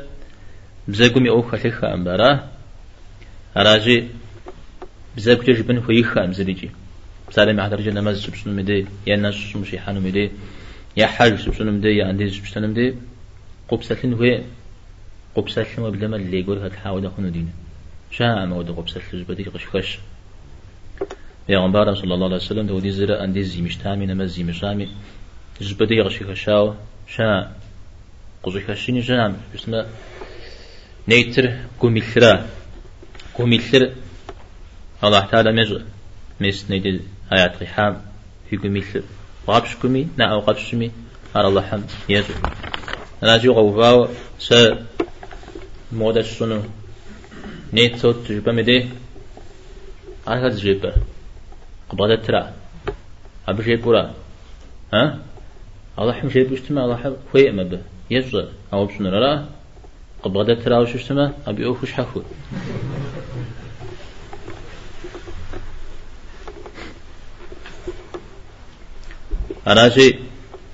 بزاقومي 0.87 1.29
أو 1.29 1.41
خليخا 1.41 1.93
أمبارا 1.93 2.58
أراجي 3.57 4.07
بزاق 5.17 5.43
جبن 5.43 5.81
فيخا 5.81 6.25
أمزليجي 6.25 6.69
سالم 7.31 7.59
على 7.59 7.75
رجل 7.75 7.93
نماز 7.93 8.21
سبسون 8.25 8.55
مدي 8.55 8.85
يا 9.07 9.15
ناس 9.15 9.55
مشي 9.55 9.79
حانو 9.79 9.99
مدي 9.99 10.31
يا 10.97 11.07
حاج 11.07 11.35
سبسون 11.39 11.71
مدي 11.71 11.87
يا 11.87 12.05
عندي 12.05 12.29
سبسون 12.29 12.69
مدي 12.69 12.95
قب 13.69 13.83
سلين 13.83 14.13
هو 14.13 14.41
قب 15.35 15.49
سلين 15.49 15.79
وبلما 15.79 16.15
اللي 16.15 16.39
يقول 16.39 16.57
هاد 16.57 16.73
حاول 16.73 17.05
أخون 17.05 17.31
دين 17.31 17.49
شاء 18.11 18.45
ما 18.45 18.55
ود 18.55 18.71
قب 18.71 18.89
سلين 18.89 19.23
جبدي 19.23 19.43
قش 19.43 19.65
خش. 19.67 19.99
يا 21.49 21.57
غنبار 21.59 21.95
صلى 21.95 22.13
الله 22.13 22.25
عليه 22.25 22.35
وسلم 22.35 22.67
دو 22.67 22.79
دي 22.79 22.91
زرا 22.91 23.21
عندي 23.21 23.43
زي 23.43 23.61
مشتامي 23.61 24.05
نماز 24.05 24.29
زي 24.35 24.43
مشامي 24.43 24.87
جبدي 25.61 26.01
قش 26.01 26.23
خشاو. 26.23 26.73
شاء 27.07 27.55
قش 28.43 28.53
خشيني 28.67 28.99
جام 28.99 29.37
بسم 29.55 29.83
نيتر 31.07 31.57
قومي 31.79 32.01
قومي 33.39 33.55
الثر 33.55 33.91
الله 35.03 35.19
تعالى 35.31 35.51
مجد 35.51 35.85
مس 36.41 36.71
نيدي 36.71 37.01
آيات 37.33 37.63
قحام 37.63 38.01
في 38.49 38.57
قمي 38.57 38.83
غابش 39.47 39.75
قمي 39.75 40.07
نا 40.17 40.25
أو 40.31 40.39
قابش 40.39 40.71
قمي 40.71 40.91
أرى 41.35 41.47
الله 41.47 41.61
حم 41.61 41.81
يزو 42.09 42.33
أنا 43.23 43.37
جو 43.37 43.53
غوفاو 43.53 44.07
س 44.39 44.53
مودا 45.91 46.21
سنو 46.21 46.61
نيت 47.73 47.95
صوت 48.01 48.15
تجيبا 48.27 48.51
مدي 48.51 48.89
أنا 50.27 50.49
تجيبا 50.49 50.93
قبضة 51.89 52.15
ترى 52.15 52.53
أبو 53.47 53.61
شيء 53.61 53.77
برا 53.83 54.13
ها 54.93 55.19
الله 55.99 56.13
حم 56.13 56.29
شيء 56.29 56.49
بيشتما 56.49 56.85
الله 56.85 56.97
حم 57.03 57.13
خوي 57.31 57.49
أما 57.49 57.63
به 57.63 57.81
يزو 58.11 58.43
أو 58.73 58.85
بسنو 58.85 59.09
لا 59.09 59.45
قبضة 60.23 60.53
ترى 60.53 60.77
وش 60.77 60.95
اشتما 60.95 61.33
أبي 61.47 61.65
أوفش 61.65 61.91
حفو 61.93 62.21
أراجي 69.69 70.19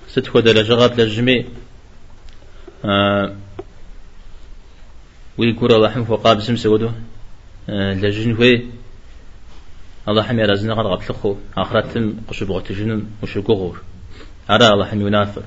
ست 0.08 0.27
خود 0.27 0.47
لجغات 0.47 0.99
لجمي 0.99 1.45
آه 2.86 3.36
ويقول 5.38 5.71
الله 5.71 5.89
حمف 5.89 6.10
وقاب 6.10 6.39
سم 6.39 6.55
سودو 6.55 6.89
آه 7.69 7.93
لجن 7.93 8.34
وي 8.39 8.65
الله 10.08 10.23
حمي 10.23 10.43
رزنا 10.43 10.73
قد 10.73 10.86
غطلخو 10.86 11.36
آخرتم 11.58 12.13
قشب 12.27 12.51
غتجنم 12.51 13.08
وشكوغور 13.23 13.81
أرى 14.49 14.67
الله 14.67 14.86
حم 14.86 15.08
ينافر 15.08 15.43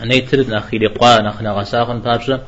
نيتر 0.00 0.40
نخيل 0.50 0.88
قوا 0.88 1.20
نخنا 1.22 1.52
غساخن 1.52 1.98
بابشا 1.98 2.46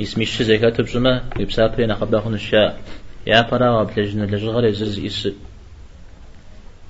يسميش 0.00 0.42
زكاة 0.42 0.82
بجمع 0.82 1.22
يبسابري 1.38 1.86
نخباخن 1.86 2.34
الشاء. 2.34 2.80
يا 3.26 3.40
برا 3.40 3.80
وبلجن 3.80 4.22
لجغر 4.22 4.64
يزرز 4.64 4.98
يس. 4.98 5.28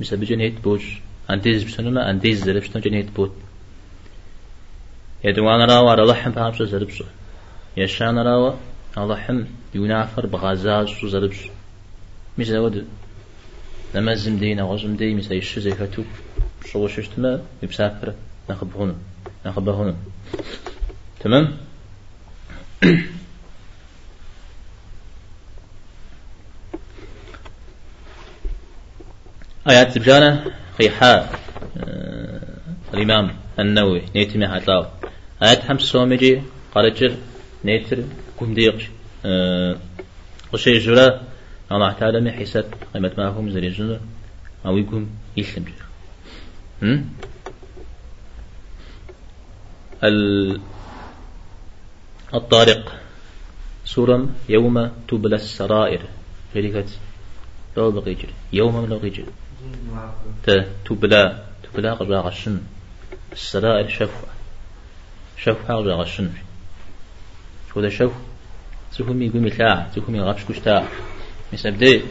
مثل 0.01 0.16
بجن 0.16 0.40
هيت 0.40 0.61
بوج 0.61 0.83
أنديز 1.31 1.62
بسنما 1.62 2.11
أنديز 2.11 2.45
زرب 2.45 2.62
شتون 2.62 2.83
جن 2.83 2.95
هيت 2.95 3.11
بوت 3.11 3.33
يدوان 5.25 5.71
راوا 5.71 5.95
رلحم 5.95 6.31
بابشا 6.31 6.64
زربشو 6.64 7.05
يشان 7.77 8.19
راوا 8.19 8.53
رلحم 8.99 9.45
ينافر 9.75 10.27
بغازاز 10.27 10.88
شو 10.88 11.09
زربشو 11.09 11.51
مثل 12.38 12.57
ود. 12.57 12.87
لما 13.95 14.14
زمدين 14.14 14.59
أو 14.59 14.77
زمدين 14.77 15.16
مثل 15.16 15.33
يش 15.33 15.59
زكاة 15.59 16.05
شو 16.66 16.88
ششتما 16.88 17.43
يبسافر. 17.62 18.14
نخبهون 18.51 18.99
نخبهون 19.47 19.97
تمام؟ 21.21 21.57
آيات 29.69 29.99
بجانة 29.99 30.45
خيحاء 30.81 31.40
آه، 31.77 32.40
الإمام 32.95 33.37
النووي 33.59 34.03
نيتي 34.14 34.38
ما 34.38 34.59
هتلاو 34.59 34.87
آيات 35.43 35.61
حمس 35.61 35.83
سومجي 35.83 36.43
قرجر 36.75 37.12
نيتر 37.64 37.99
كم 38.40 38.55
ديقش. 38.55 38.85
وشي 40.53 40.77
آه، 40.77 40.81
جرا 40.85 41.21
الله 41.73 41.93
تعالى 41.93 42.21
من 42.21 42.33
حساب 42.33 42.64
قيمة 42.95 43.12
ما 43.19 43.29
هم 43.29 43.51
زري 43.51 43.71
جنر 43.71 44.01
أو 44.66 44.79
يقوم 44.79 45.11
يسلم 45.37 45.64
جر 45.69 47.01
الطارق 52.35 52.93
سورة 53.85 54.29
يوم 54.49 54.90
تبلى 55.09 55.37
السرائر. 55.37 56.03
شركة 56.55 56.88
لو 57.77 57.90
بقيجر 57.90 58.29
يوم 58.53 58.87
لو 58.87 58.99
بقيجر 58.99 59.25
تبلى 60.85 61.42
تبلى 61.62 61.90
قبل 61.90 62.14
غشن. 62.14 62.61
السرائر 63.33 63.88
شفوة 63.88 64.29
شفوة 65.37 65.77
قبل 65.77 65.92
غشن. 65.92 66.31
شو 67.75 67.81
ده 67.81 67.88
شف 67.88 68.12
سوهم 68.92 69.23
يقوم 69.23 69.46
يتلاع 69.46 69.87
سوهم 69.94 70.14
يغفش 70.14 70.44
كشتاع 70.44 70.85
مثل 71.53 71.70
بدي 71.70 72.03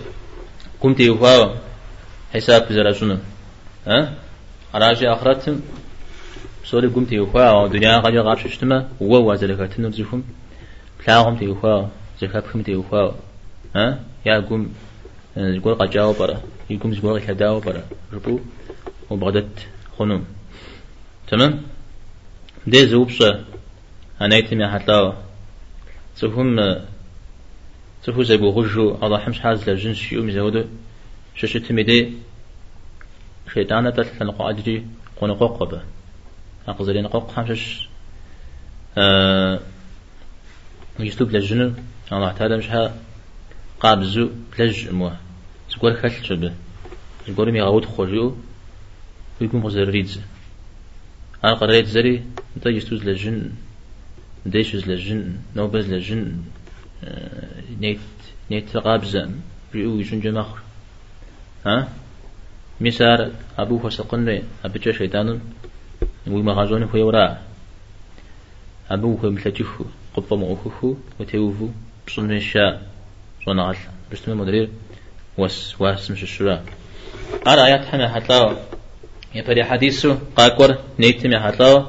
قمت 0.82 1.00
يوفاو 1.00 1.56
حساب 2.34 2.74
زرا 2.74 2.92
شنو. 2.92 3.18
ها؟ 3.88 4.14
أراجي 4.76 5.10
آخرتهم 5.10 5.62
سوري 6.66 6.88
قمت 6.88 7.12
يوفاو 7.12 7.68
دنيا 7.68 7.98
قد 7.98 8.14
يغفش 8.14 8.54
شتما. 8.54 8.90
هو 9.02 9.30
وازلكاتن 9.30 9.92
زوهم 9.92 10.24
تلاهم 11.06 11.38
تيوفاو 11.38 11.88
زكابكم 12.22 12.62
تيوفاو 12.62 13.14
ها؟ 13.76 14.00
يا 14.26 14.40
قوم 14.40 14.74
زقول 15.38 15.76
قجاو 15.76 16.14
برا 16.14 16.42
يقوم 16.70 16.94
زقول 16.94 17.20
كداو 17.22 17.60
برا 17.60 17.84
ربو 18.14 18.40
وبغدت 19.10 19.68
خنوم 19.98 20.26
تمام 21.28 21.62
دي 22.68 22.88
زوبشة 22.88 23.46
هنايتم 24.22 24.62
يا 24.62 24.68
حتلاو. 24.68 25.14
تفهم 26.18 26.76
تفو 28.04 28.24
زي 28.24 28.38
بوغجو 28.38 28.98
الله 29.04 29.20
حمش 29.20 29.40
حاز 29.40 29.70
لجنس 29.70 29.98
شيو 29.98 30.24
مزودو 30.24 30.64
ششو 31.36 31.60
تميدي 31.60 32.14
شيطانة 33.54 33.90
تلتلن 33.90 34.32
قاعدجي 34.32 34.84
قون 35.22 35.32
قوقبة 35.34 35.82
أقزلين 36.68 37.08
قوق 37.08 37.32
حمشش 37.32 37.90
آه 38.98 39.60
يستوب 41.00 41.32
لجنو 41.32 41.74
الله 42.12 42.32
تعالى 42.32 42.58
مش 42.58 42.70
ها. 42.70 42.94
قابزو 43.80 44.30
لج 44.60 44.90
مو 44.90 45.12
تقول 45.70 45.98
خل 45.98 46.12
شبه 46.24 46.54
تقول 47.28 47.52
مي 47.52 47.62
غاود 47.62 47.86
خوجو 47.86 48.36
ويكون 49.42 49.62
غزر 49.62 49.90
ريدز 49.90 50.20
أنا 51.44 51.54
قريت 51.54 51.86
زري 51.86 52.24
أنت 52.58 52.66
يستوز 52.66 53.04
لجن 53.04 53.52
ديشوز 54.46 54.88
لجن 54.90 55.38
نوبز 55.56 55.94
لجن 55.94 56.42
نيت 57.80 58.00
نيت 58.52 58.78
قابزة 58.78 59.30
بيو 59.74 60.00
يجن 60.00 60.20
جماخر 60.20 60.60
ها؟ 61.66 61.88
مسار 62.82 63.32
أبو 63.58 63.80
فسقن 63.80 64.44
أبجا 64.66 64.92
شيطان 64.92 65.40
وما 66.28 66.54
غازون 66.54 66.84
هو 66.84 67.08
ورا 67.08 67.42
أبو 68.92 69.16
هو 69.16 69.30
مثل 69.30 69.66
قبة 70.16 70.36
مؤخخو 70.36 70.96
وتيوفو 71.20 71.68
بصن 72.08 72.32
الشاء 72.32 72.99
صنع 73.47 73.75
رستم 74.13 74.39
مدرير 74.41 74.69
وس 75.39 75.81
واس 75.81 76.11
مش 76.11 76.23
الشراء 76.23 76.65
أرى 77.47 77.65
آيات 77.65 77.85
حنا 77.85 78.15
حتلاو 78.15 78.57
يبري 79.35 79.65
حديثو 79.65 80.17
قاكور 80.37 80.79
نيتم 80.99 81.37
حتلاو 81.37 81.87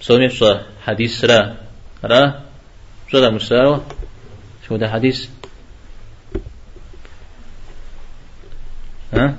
بصومي 0.00 0.28
بصا 0.28 0.62
حديث 0.86 1.24
را 1.24 1.56
را 2.04 2.40
شو 3.08 3.30
مسارو 3.30 3.82
شو 4.68 4.76
ده 4.76 4.88
حديث 4.88 5.28
ها 9.12 9.36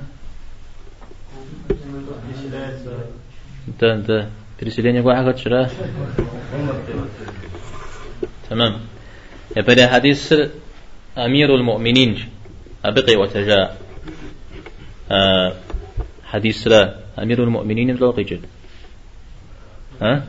انت 3.68 3.84
انت 3.84 4.26
переселение 4.58 5.00
واحد 5.00 5.36
شرا 5.36 5.68
تمام 8.50 8.80
يبدأ 9.56 9.86
حديث 9.86 10.34
أمير 11.17 11.55
المؤمنين. 11.55 12.29
أبقي 12.85 13.15
وتجاء. 13.15 13.77
آه 15.11 15.53
حديث 16.25 16.67
لا. 16.67 16.95
أمير 17.19 17.43
المؤمنين 17.43 17.95
لو 17.95 18.11
قيجد 18.11 18.41
ها؟ 20.01 20.23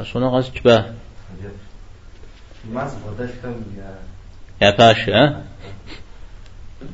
أشونا 0.00 0.26
غز 0.26 0.50
جباه. 0.50 0.94
يا 4.62 4.70
باشا 4.70 5.24
ها؟ 5.24 5.44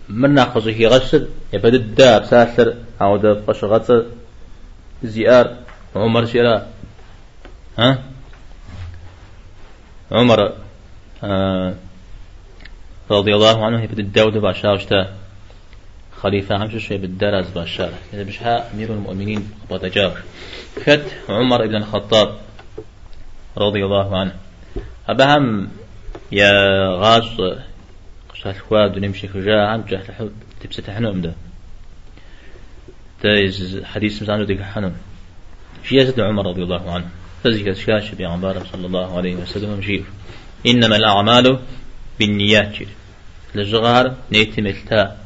من 0.08 0.34
ناقصه 0.34 0.86
غسل 0.86 1.28
يبدأ 1.52 1.76
الدار 1.76 2.24
ساسر 2.24 2.74
أو 3.02 3.16
ده 3.16 3.40
فشغت 3.40 4.06
زيار. 5.04 5.56
عمر 5.96 6.26
شراء 6.26 6.72
ها؟ 7.78 8.09
عمر 10.12 10.52
آه 11.24 11.74
رضي 13.10 13.34
الله 13.34 13.66
عنه 13.66 13.82
يبدأ 13.82 14.02
الداود 14.02 14.32
باشا 14.32 15.06
خليفة 16.22 16.56
همش 16.56 16.76
شوي 16.86 16.98
بالدرز 16.98 17.50
باشا. 17.50 17.92
إذا 18.12 18.22
بشها 18.22 18.74
أمير 18.74 18.92
المؤمنين 18.92 19.50
وتجار 19.70 20.22
خد 20.86 21.00
عمر 21.28 21.66
بن 21.66 21.76
الخطاب 21.76 22.38
رضي 23.58 23.84
الله 23.84 24.18
عنه. 24.18 24.34
أبهم 25.08 25.68
يا 26.32 26.52
غاز 26.96 27.56
قشات 28.32 28.58
خواد 28.58 28.96
ونمشي 28.96 29.28
خجاء 29.28 29.66
عم 29.66 29.80
جهل 29.88 30.14
حب 30.14 30.32
تبسة 30.60 30.92
حنوم 30.92 31.20
ده. 31.20 31.32
ده 33.24 33.30
حديث 33.84 34.22
مسانو 34.22 34.44
ديك 34.44 34.62
حنوم. 34.62 34.96
شيء 35.84 36.22
عمر 36.22 36.46
رضي 36.46 36.62
الله 36.62 36.92
عنه. 36.92 37.08
فزيك 37.44 37.72
شاش 37.72 38.14
بيغمبار 38.14 38.66
صلى 38.72 38.86
الله 38.86 39.16
عليه 39.16 39.34
وسلم 39.34 39.78
مشير 39.78 40.04
إنما 40.66 40.96
الأعمال 40.96 41.58
بالنيات. 42.18 42.76
للجغار 43.54 44.14
نيت 44.32 44.60
ملتا 44.60 45.16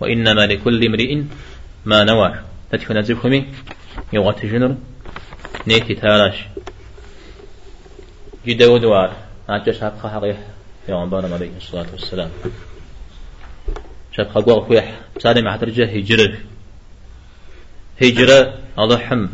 وإنما 0.00 0.46
لكل 0.46 0.86
امرئ 0.86 1.22
ما 1.84 2.04
نوى. 2.04 2.34
تتكون 2.72 3.02
زبخمي 3.02 3.46
يوغت 4.12 4.46
جنر 4.46 4.76
نيت 5.66 5.92
تاراش. 5.92 6.38
جدا 8.46 8.66
ودوار. 8.66 9.16
عجا 9.48 9.72
شابخ 9.72 10.06
حقيح 10.06 10.38
في 10.86 10.92
عمبار 10.92 11.32
عليه 11.32 11.50
الصلاة 11.56 11.86
والسلام. 11.92 12.30
شابخ 14.12 14.38
قوة 14.38 14.66
خويح 14.66 15.00
بسالي 15.16 15.42
مع 15.42 15.56
ترجع 15.56 15.84
هجرة. 15.84 16.38
هجرة 18.02 18.58
أضحم. 18.78 19.26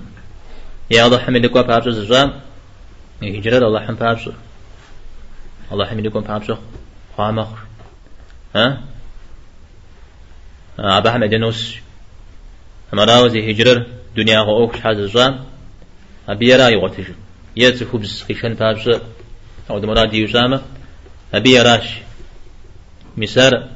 يا 0.90 1.06
الله 1.06 1.18
حمد 1.18 1.44
لكوا 1.44 1.62
بابش 1.62 1.88
زجام 1.88 2.40
هجرة 3.22 3.66
الله 3.66 3.86
حمد 3.86 3.98
بابش 3.98 4.28
الله 5.72 5.86
حمد 5.86 6.06
لكوا 6.06 6.20
بابش 6.20 6.52
خامخ 7.16 7.48
ها؟ 8.56 8.80
أبا 10.78 11.10
حمد 11.10 11.34
نوس. 11.34 11.76
مراوزي 12.92 13.50
هجرة 13.50 13.86
دنيا 14.16 14.40
غوك 14.40 14.76
شحال 14.76 15.08
زجام 15.08 15.44
أبي 16.28 16.50
يرى 16.52 16.72
يغتج 16.72 17.04
يأتي 17.56 17.84
خبز 17.84 18.22
خيشان 18.22 18.54
بابش 18.54 18.88
أو 19.70 19.78
دمراد 19.78 20.14
يجامة 20.14 20.62
أبي 21.34 21.50
يراش 21.50 21.88
مسار 23.16 23.68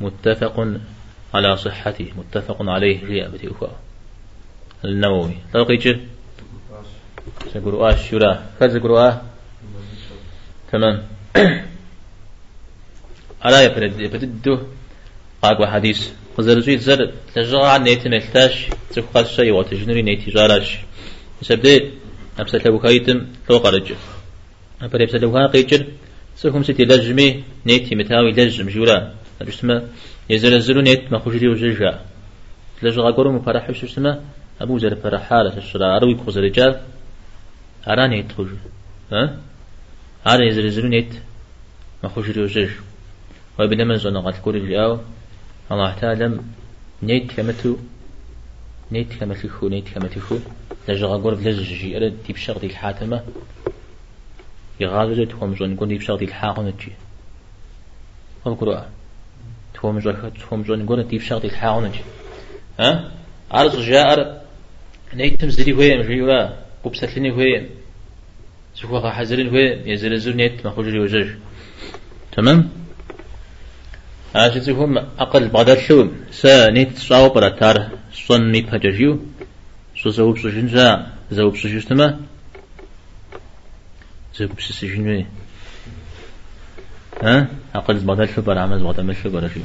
متفق 0.00 0.68
على 1.34 1.56
صحته. 1.56 2.12
متفق 2.16 2.56
عليه 2.60 3.04
لأبتي 3.04 3.50
أخوة 3.50 3.72
النووي. 4.84 5.36
تلقيت 5.52 6.00
آه 7.56 7.96
شورا 7.96 8.42
فزقولوا 8.60 9.08
آه 9.08 9.22
تمام 10.72 11.02
على 13.44 13.64
يبرد 13.64 14.00
يبردو 14.00 14.58
قاقوا 15.42 15.66
حديث 15.66 16.00
وزرزويت 16.38 16.80
زر 16.80 17.10
تجرع 17.34 17.76
نيتي 17.76 18.08
ملتاش 18.08 18.54
تفقى 18.94 19.24
شيء 19.24 19.52
وتجنري 19.52 20.02
نيتي 20.02 20.30
جاراش 20.30 20.68
سبدي 21.42 21.90
أبسل 22.38 22.60
لو 22.64 22.78
كايتم 22.78 23.18
لو 23.50 23.56
قرج 23.58 23.92
أبدا 24.82 25.04
أبسل 25.04 25.20
لو 25.20 25.32
كان 25.32 25.46
قيجر 25.46 25.86
سكم 26.36 26.62
ستي 26.62 26.84
لجمي 26.84 27.28
نيتي 27.66 27.94
متاوي 27.94 28.32
لجم 28.32 28.68
جورا 28.68 29.14
أبسما 29.40 29.76
يزرزلو 30.30 30.80
نيت 30.80 31.12
ما 31.12 31.18
خجري 31.18 31.48
وجرجا 31.48 31.92
لجغا 32.82 33.10
قرم 33.10 33.34
مفرح 33.36 33.72
شسما 33.72 34.12
أبو 34.60 34.78
زر 34.78 34.94
فرحالة 35.02 35.54
أروي 35.96 36.14
كوز 36.14 36.38
أرى 37.88 38.08
نيت 38.08 38.32
خج 38.32 38.48
ها؟ 39.12 39.38
أرى 40.26 40.48
يزرزلو 40.48 40.88
نيت 40.88 41.12
ما 42.02 42.08
خجري 42.08 42.42
وجرج 42.42 42.70
وبنما 43.58 43.96
زنا 43.96 44.20
قد 44.20 44.36
كوري 44.44 44.58
الجاو 44.58 44.98
الله 45.72 45.94
تعالى 46.00 46.40
نيت 47.02 47.32
كمتو 47.32 47.76
نيت 48.92 49.12
كمتخو 49.20 49.68
نيت 49.68 49.88
كمتخو 49.88 50.38
لجغا 50.88 51.16
قرب 51.16 51.40
لزجي 51.40 51.96
أرد 51.96 52.16
ديب 52.26 52.36
شغدي 52.36 52.66
الحاتمة 52.66 53.22
يغادر 54.80 55.24
تهم 55.24 55.56
زون 55.56 55.76
قول 55.76 55.88
ديب 55.88 56.00
شغدي 56.00 56.24
الحاقن 56.24 56.76
تجي 56.76 56.92
اذكروا 58.46 58.80
تهم 59.74 60.00
زون 60.00 60.32
تهم 60.40 60.64
زون 60.64 60.86
قول 60.86 61.08
ديب 61.08 61.20
شغدي 61.20 61.46
الحاقن 61.46 61.92
تجي 61.92 62.04
ها؟ 62.80 63.12
عرض 63.50 63.76
جاء 63.80 64.46
نيتم 65.14 65.48
زري 65.48 65.72
هوي 65.72 65.98
مجيوا 65.98 66.66
قبسلني 66.84 67.30
هوي 68.84 69.00
سوف 69.00 69.06
حزرين 69.06 69.48
هوي 69.48 69.90
يزلزل 69.90 70.36
نيت 70.36 70.66
ما 70.66 70.70
خجري 70.70 70.98
وجج 70.98 71.28
تمام؟ 72.32 72.70
هم 74.68 74.98
أقل 75.18 75.48
بعد 75.48 75.78
شو 75.78 76.08
سا 76.30 76.70
نيت 76.70 76.98
صاو 76.98 77.28
براتار 77.28 77.76
صن 78.12 78.50
نيت 78.52 78.74
هججيو 78.74 79.20
سو 80.02 80.10
زوب 80.10 80.38
سجنجا 80.38 81.06
زوب 81.30 81.56
سجستما 81.56 82.20
زوب 84.36 84.60
سجنوي 84.60 85.26
ها 87.22 87.48
أقل 87.74 87.98
بعد 87.98 88.24
شو 88.34 88.42
برامز 88.42 88.82
بعد 88.82 89.00
مشو 89.00 89.30
برشو 89.30 89.60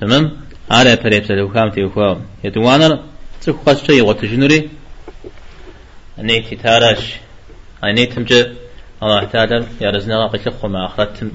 تمام؟ 0.00 0.24
على 0.70 0.96
فريب 0.96 1.24
سلو 1.24 1.48
خام 1.48 1.70
تيوخوا 1.70 2.14
يتوانا 2.44 3.04
تسخ 3.40 3.56
خاص 3.66 3.86
شيء 3.86 4.02
وتجنوري 4.04 4.68
نيت 6.18 6.54
تاراش. 6.62 7.25
أي 7.84 7.92
نيت 7.92 8.12
تمجي 8.12 8.46
الله 9.02 9.24
تعالى 9.24 9.66
يا 9.80 9.90
رزنا 9.90 10.26
قلت 10.26 10.48
لكم 10.48 10.72
ما 10.72 10.86
أخذتم 10.86 11.30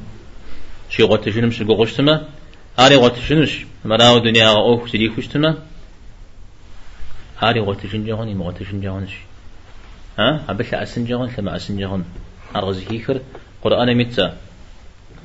شي 0.90 1.04
غوت 1.04 1.30
شي 1.30 1.64
غوشتما 1.64 2.28
هاري 2.80 2.96
غوت 2.96 3.20
شنوش 3.20 3.66
مراو 3.86 4.18
دنيا 4.20 4.50
أو 4.50 4.88
سيدي 4.88 5.10
خوشتما؟ 5.10 5.58
هاري 7.40 7.60
غوت 7.60 7.88
شن 7.88 8.06
جهون 8.06 8.28
يم 8.30 8.42
غوت 8.42 8.64
شن 8.64 8.82
جهونش 8.82 9.12
ها؟ 10.20 10.46
أبش 10.50 10.74
أسن 10.74 11.06
جهون 11.06 11.34
لما 11.38 11.56
أسن 11.56 11.78
جهون 11.78 12.06
أرغز 12.56 12.84
هيكر. 12.90 13.22
قرآن 13.64 13.98
ميتا 13.98 14.38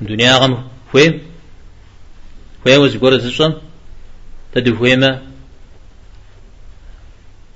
دنيا 0.01 0.37
غم 0.37 0.67
فوي 0.91 1.21
فوي 2.63 2.77
وز 2.77 2.97
غور 2.97 3.17
زشم 3.17 3.53
تدو 4.53 4.75
فوي 4.75 4.95
ما؟ 4.95 5.21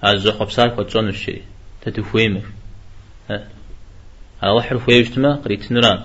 أزو 0.03 0.31
خبصار 0.31 0.67
كتشون 0.69 1.09
الشيء 1.09 1.41
تدو 1.81 2.03
فوي 2.03 2.27
ما. 2.29 2.41
على 4.41 4.51
وحر 4.51 4.77
فوي 4.79 5.01
وشتما 5.01 5.35
قريت 5.35 5.71
نوران 5.71 5.99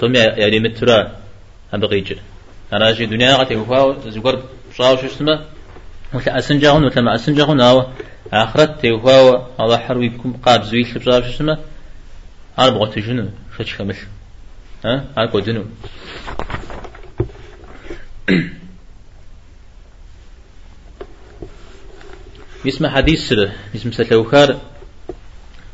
سومي 0.00 0.18
يعني 0.18 0.60
مترا 0.60 1.16
هم 1.72 1.80
بقيجر 1.80 2.18
أنا 2.72 2.90
أجي 2.90 3.06
دنيا 3.06 3.36
قتي 3.36 3.56
وفاو 3.56 4.10
زقر 4.10 4.42
صاو 4.76 4.96
شو 4.96 5.06
اسمه 5.06 5.44
ولا 6.14 6.38
أسنجاهون 6.38 6.84
ولا 6.84 7.00
ما 7.00 7.14
أسنجاهون 7.14 7.60
أو 7.60 7.86
آخرت 8.32 8.80
تيوفاو 8.80 9.46
الله 9.60 9.78
حروي 9.78 10.08
كم 10.08 10.32
قاب 10.32 10.62
زويل 10.62 10.86
بصاو 10.96 11.22
شو 11.22 11.28
اسمه 11.28 11.58
أنا 12.58 12.68
بغيت 12.68 12.98
جنو 12.98 13.28
شو 13.58 13.64
كمل. 13.78 13.96
ها؟ 14.84 15.04
أنا 15.18 15.30
قدنو 15.30 15.64
يسمى 22.64 22.88
حديث 22.88 23.28
سر. 23.28 23.50
يسمى 23.74 23.92
سلوكار. 23.92 24.60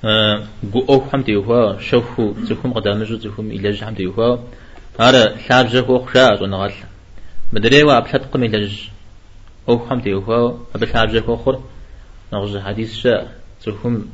أو 0.04 1.00
حمد 1.00 1.28
يوها 1.28 1.80
شوفو 1.80 2.34
زكم 2.42 2.72
قدام 2.72 3.02
جو 3.02 3.16
زكم 3.18 3.50
إلى 3.50 3.76
حمد 3.76 4.00
يوها 4.00 4.38
هذا 5.00 5.38
شاب 5.48 5.68
زكو 5.68 5.98
خشاء 5.98 6.42
ونغال 6.42 6.72
مدري 7.52 7.82
وأبشت 7.82 8.24
قم 8.32 8.44
إلى 8.44 8.70
أو 9.68 9.78
حمد 9.86 10.06
يوها 10.06 10.58
شاب 10.92 11.10
زكو 11.10 11.36
خر 11.36 11.62
نغز 12.32 12.56
حديث 12.56 12.96
شاء 12.96 13.32
زكم 13.62 14.04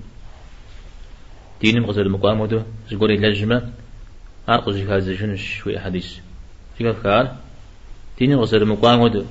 دين 1.60 1.80
مغزل 1.80 2.08
مقام 2.08 2.40
ودو 2.40 2.62
زقول 2.90 3.10
إلى 3.10 3.32
جمع 3.32 3.62
أرقز 4.48 4.76
هذا 4.76 5.12
جنش 5.14 5.42
شوي 5.58 5.78
حديث 5.80 6.08
في 6.78 6.92
كار 7.02 7.36
دين 8.18 8.36
مغزل 8.36 8.64
مقام 8.64 9.00
ودو 9.00 9.24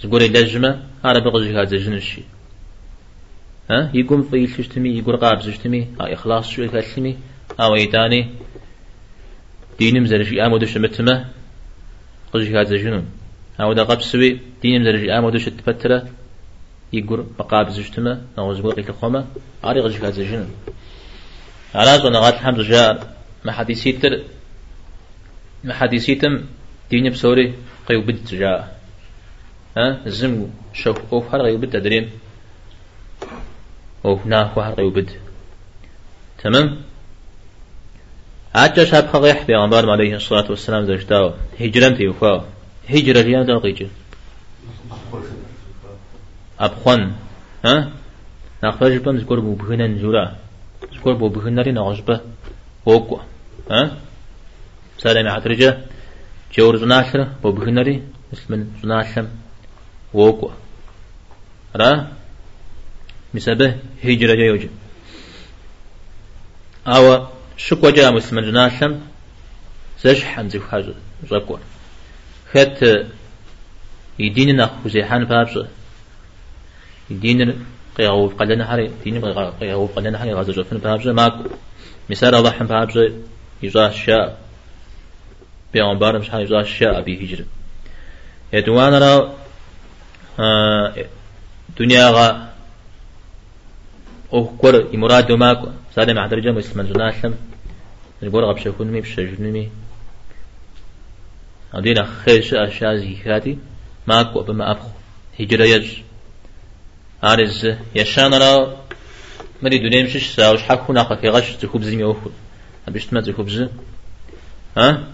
زقول 0.00 0.22
جمع 0.32 0.76
هذا 1.04 1.18
بغز 1.18 1.46
هذا 1.46 1.76
جنش 1.76 2.20
ها؟ 3.70 3.90
يقوم 3.94 4.22
في 4.22 4.44
الشتمي 4.44 4.98
يقول 4.98 5.16
قاب 5.16 5.40
زشتمي 5.42 5.88
أو 6.00 6.06
إخلاص 6.06 6.48
شو 6.48 6.62
يكلمي 6.62 7.16
أو 7.60 7.74
إيتاني 7.74 8.28
دين 9.78 10.02
مزرج 10.02 10.38
آمو 10.38 10.56
دش 10.58 10.76
متمة 10.76 11.24
قج 12.32 12.56
هذا 12.56 12.76
جنون 12.76 13.06
أو 13.60 13.72
دا 13.72 13.82
قاب 13.82 14.00
سوي 14.02 14.40
دين 14.62 14.80
مزرج 14.80 15.08
آمو 15.08 15.30
دش 15.30 15.44
تفترة 15.44 16.08
يقول 16.92 17.26
بقاب 17.38 17.70
زشتمة 17.70 18.22
أو 18.38 18.54
زقول 18.54 18.72
قيل 18.72 18.94
خما 18.94 19.26
أري 19.64 19.80
قج 19.80 19.96
هذا 19.96 20.22
جنون 20.22 20.50
على 21.74 21.98
زون 21.98 22.16
غات 22.16 22.34
الحمد 22.34 22.60
جاء 22.60 23.16
ما 23.44 23.52
حديثيتر 23.52 24.22
ما 25.64 25.74
حديثيتم 25.74 26.44
دين 26.90 27.10
بسوري 27.10 27.54
قيوبد 27.88 28.24
جاء. 28.24 28.80
ها؟ 29.76 30.00
زم 30.06 30.50
شوف 30.74 31.12
أوفر 31.12 31.42
قيوبد 31.42 31.70
تدرين 31.70 32.10
وهناك 34.04 34.56
وحرق 34.56 34.80
يبد. 34.80 35.10
تمام؟ 36.38 36.82
عجا 38.54 38.84
شاب 38.84 39.06
خغيح 39.06 39.46
بيغمبار 39.46 39.90
عليه 39.90 40.16
الصلاة 40.16 40.50
والسلام 40.50 40.84
زوجتاو 40.84 41.32
هجران 41.60 41.96
تيوفاو 41.96 42.40
هجرة 42.88 43.22
ريان 43.22 43.46
دو 43.46 43.58
قيجر 43.58 43.88
أبخون. 46.60 47.16
ها؟ 47.64 47.90
نقفاج 48.64 48.96
بام 48.96 49.18
زكور 49.18 49.40
بوبهنا 49.40 49.86
نزورا 49.86 50.36
زكور 50.94 51.14
بوبهنا 51.14 51.62
ري 51.62 51.72
نغجبة 51.72 52.20
وقوة 52.86 53.24
ها؟ 53.70 53.96
سلام 54.98 55.28
عترجة 55.28 55.78
جور 56.54 56.76
زناشر 56.76 57.28
بوبهنا 57.42 57.82
ري 57.82 58.02
اسمن 58.32 58.66
زناشم 58.82 59.28
وقوة 60.14 60.52
را؟ 61.76 62.06
مسبه 63.34 63.76
هجرة 64.04 64.34
جيوج 64.34 64.66
أو 66.86 67.26
شكوى 67.56 67.92
جاء 67.92 68.12
مسلم 68.12 68.40
جناشم 68.40 69.00
زش 70.02 70.24
حمزي 70.24 70.60
حاجة 70.60 70.94
زكوى 71.30 71.58
خت 72.52 73.06
يديننا 74.18 74.70
خزيحان 74.84 75.24
بابز 75.24 75.66
يدين 77.10 77.64
قيغو 77.98 78.26
قلنا 78.28 78.66
حري 78.66 78.90
دين 79.04 79.24
قيغو 79.60 79.86
قلنا 79.86 80.18
حري 80.18 80.34
غازو 80.34 80.52
جفن 80.52 80.78
بابز 80.78 81.08
ماكو 81.08 81.44
مثال 82.10 82.34
الله 82.34 82.50
حم 82.50 82.66
بابز 82.66 83.12
يزا 83.62 83.86
الشاء 83.86 84.38
بيغمبار 85.72 86.18
مش 86.18 86.30
حاجة 86.30 86.42
يزا 86.42 86.60
الشاء 86.60 87.00
هجرة 87.00 87.44
يدوانا 88.52 88.98
را 88.98 89.34
دنيا 91.78 92.10
غا 92.10 92.51
أو 94.32 94.44
كور 94.44 94.88
يمراد 94.92 95.32
ما 95.32 95.72
سالم 95.94 96.18
عبد 96.18 96.32
الرجال 96.32 96.54
مسلم 96.54 96.82
جناشم 96.82 97.34
نقول 98.22 98.44
غبش 98.44 98.66
يكون 98.66 98.86
مي 98.86 99.00
بش 99.00 99.20
جنمي 99.20 99.70
عندنا 101.74 102.04
خيش 102.04 102.54
أشياء 102.54 102.96
زي 102.96 103.56
ما 104.06 104.22
كو 104.22 104.42
بما 104.42 104.70
أبخ 104.70 104.86
هجرة 105.40 105.64
يج 105.64 105.88
عارز 107.22 107.74
يشان 107.94 108.34
را. 108.34 108.76
مري 109.62 109.78
دنيا 109.78 110.04
مشش 110.04 110.34
ساوش 110.34 110.62
حكو 110.62 110.92
ناقة 110.92 111.16
في 111.16 111.28
غش 111.28 111.56
تكوب 111.56 111.82
زي 111.82 111.96
ميوخد 111.96 112.32
أبيش 112.88 113.06
تما 113.06 113.20
تكوب 113.20 113.48
زي 113.48 113.68
ها؟ 114.76 115.04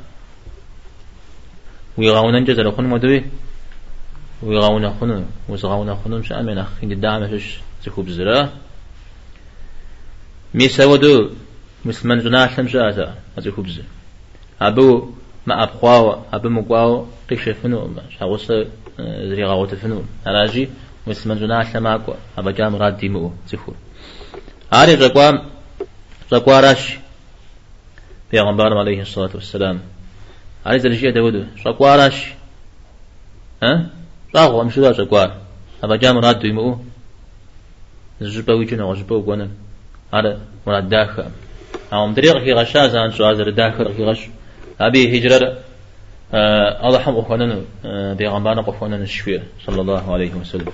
ويغاونا 1.96 2.40
جزر 2.40 2.72
خن 2.72 2.84
مدوي 2.84 3.24
ويغاونا 4.42 4.94
خن 5.00 5.24
وزغاونا 5.48 5.98
مش 6.06 6.32
أمين 6.32 6.58
أخ 6.58 6.68
إن 6.82 6.92
الدعم 6.92 7.28
فيش 7.28 7.58
تخوب 7.84 8.08
زرا 8.08 8.52
مي 10.54 10.68
سودو 10.68 11.30
مسلمان 11.84 12.18
جنا 12.18 12.44
أحلم 12.44 12.66
جاتا 12.66 13.14
أتخوب 13.38 13.68
زر 13.68 13.82
أبو 14.60 15.10
ما 15.46 15.62
أبقواو 15.62 16.22
أبو 16.32 16.48
مقواو 16.48 17.06
قيش 17.30 17.48
فنو 17.48 17.90
شاوس 18.18 18.46
زري 19.28 19.44
غاوت 19.44 19.74
فنو 19.74 20.02
أراجي 20.26 20.68
مسلمان 21.06 21.38
جنا 21.38 21.62
أحلم 21.62 21.86
أقوى 21.86 22.16
أبا 22.38 22.50
جام 22.50 22.76
راد 22.76 22.96
ديمو 22.96 23.32
تخوب 23.50 23.74
آري 24.72 24.94
رقوام 24.94 25.36
رقواراش 26.32 26.98
پیغمبر 28.32 28.78
عليه 28.78 29.00
الصلاة 29.02 29.30
والسلام 29.34 29.80
عليه 30.66 30.78
درجة 30.78 31.10
داود 31.10 31.46
شقواراش 31.64 32.32
ها؟ 33.62 33.86
راغو 34.34 34.62
أمشي 34.62 34.80
ذا 34.80 34.92
شقوار 34.92 35.36
أبا 35.84 35.96
جام 35.96 36.18
راد 36.18 36.44
يمو 36.44 36.78
زجبا 38.20 38.54
ويجنا 38.54 38.84
وزجبا 38.84 39.16
وقونا 39.16 39.48
على 40.12 40.38
مراد 40.66 40.88
داخل. 40.88 41.24
أو 41.92 42.06
مدريق 42.06 42.38
في 42.38 42.52
غشا 42.52 42.88
زان 42.88 43.10
شو 43.10 43.24
عزر 43.24 43.50
داخل 43.50 43.84
غش. 43.84 44.28
أبي 44.80 45.18
هجرة. 45.18 45.58
آه 46.34 46.86
الله 46.86 46.98
حم 46.98 47.16
أخوانا 47.16 47.60
آه 47.84 48.14
بيغمبانا 48.14 48.62
قفوانا 48.62 48.96
الشفيع 48.96 49.42
صلى 49.66 49.80
الله 49.80 50.12
عليه 50.12 50.34
وسلم. 50.34 50.72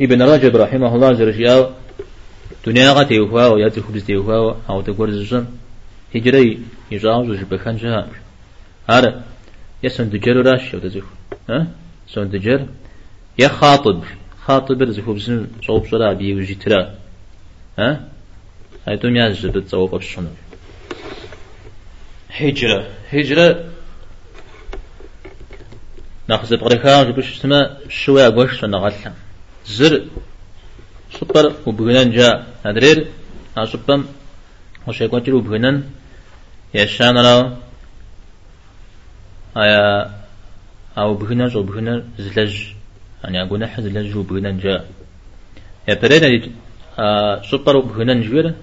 ابن 0.00 0.22
رجب 0.22 0.56
رحمه 0.56 0.94
الله 0.94 1.12
زرجيا 1.12 1.70
دنيا 2.66 2.90
غتي 2.92 3.20
وفا 3.20 3.46
وياتي 3.46 3.80
خبز 3.80 4.04
تي 4.04 4.16
وفا 4.16 4.56
أو 4.70 4.80
تقول 4.80 5.12
زجن 5.12 5.46
هجري 6.14 6.60
يجاوز 6.90 7.36
جبخان 7.36 7.76
جهار 7.76 8.08
هذا 8.90 9.22
يسون 9.82 10.10
دجر 10.10 10.36
راش 10.46 10.74
أو 10.74 10.80
تزيخ 10.80 11.04
ها؟ 11.50 11.66
سون 12.08 12.28
دجر 12.30 12.66
يا 13.38 13.48
خاطب. 13.48 14.02
خاطب 14.44 14.82
رزقه 14.82 15.14
بسن 15.14 15.46
صوب 15.66 15.86
صلاة 15.86 16.12
بي 16.12 16.34
وجي 16.34 16.54
ترى 16.54 16.94
ها؟ 17.78 18.08
هاي 18.86 18.96
دنيا 18.96 19.30
جبت 19.30 19.68
صوب 19.68 19.94
أبشنا 19.94 20.30
هجرة. 22.30 22.86
هجرة 23.12 23.64
ناخذ 26.28 26.56
بغريكا 26.56 27.02
جبش 27.02 27.38
سما 27.40 27.76
شوية 27.88 28.28
قوش 28.28 28.64
نغلح 28.64 29.12
زر 29.66 30.04
سوبر 31.18 31.54
وبغنان 31.66 32.10
جاء. 32.10 32.46
هدرير 32.64 33.06
ناسوبم 33.56 34.04
وشيكون 34.86 35.22
تلو 35.22 35.40
بغنان 35.40 35.76
يشان 36.74 37.18
راو. 37.18 37.50
هيا 39.56 40.10
أو 40.98 41.14
بغنا 41.14 41.48
جو 41.48 41.62
بغنا 41.62 42.04
زلج. 42.18 42.56
يعني 43.24 43.42
أقول 43.42 43.60
نحن 43.60 43.82
زلج 43.82 44.06
جو 44.12 44.22
بغنا 44.22 44.50
جاء. 44.50 44.82
يا 45.88 45.94
برينا 45.94 46.28
سوبر 47.50 47.80
بغنا 47.80 48.14
جوير 48.14 48.54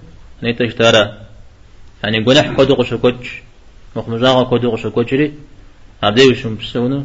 نيتا 0.44 0.64
اشتارا 0.64 1.04
يعني 2.02 2.18
نحن 2.20 2.56
كودو 2.56 2.74
قشكوش 2.74 3.42
مخمجاغا 3.96 4.42
كودو 4.44 4.70
قشكوشري 4.70 5.32
عبدي 6.02 6.28
وشم 6.30 6.56
بسونو 6.56 7.04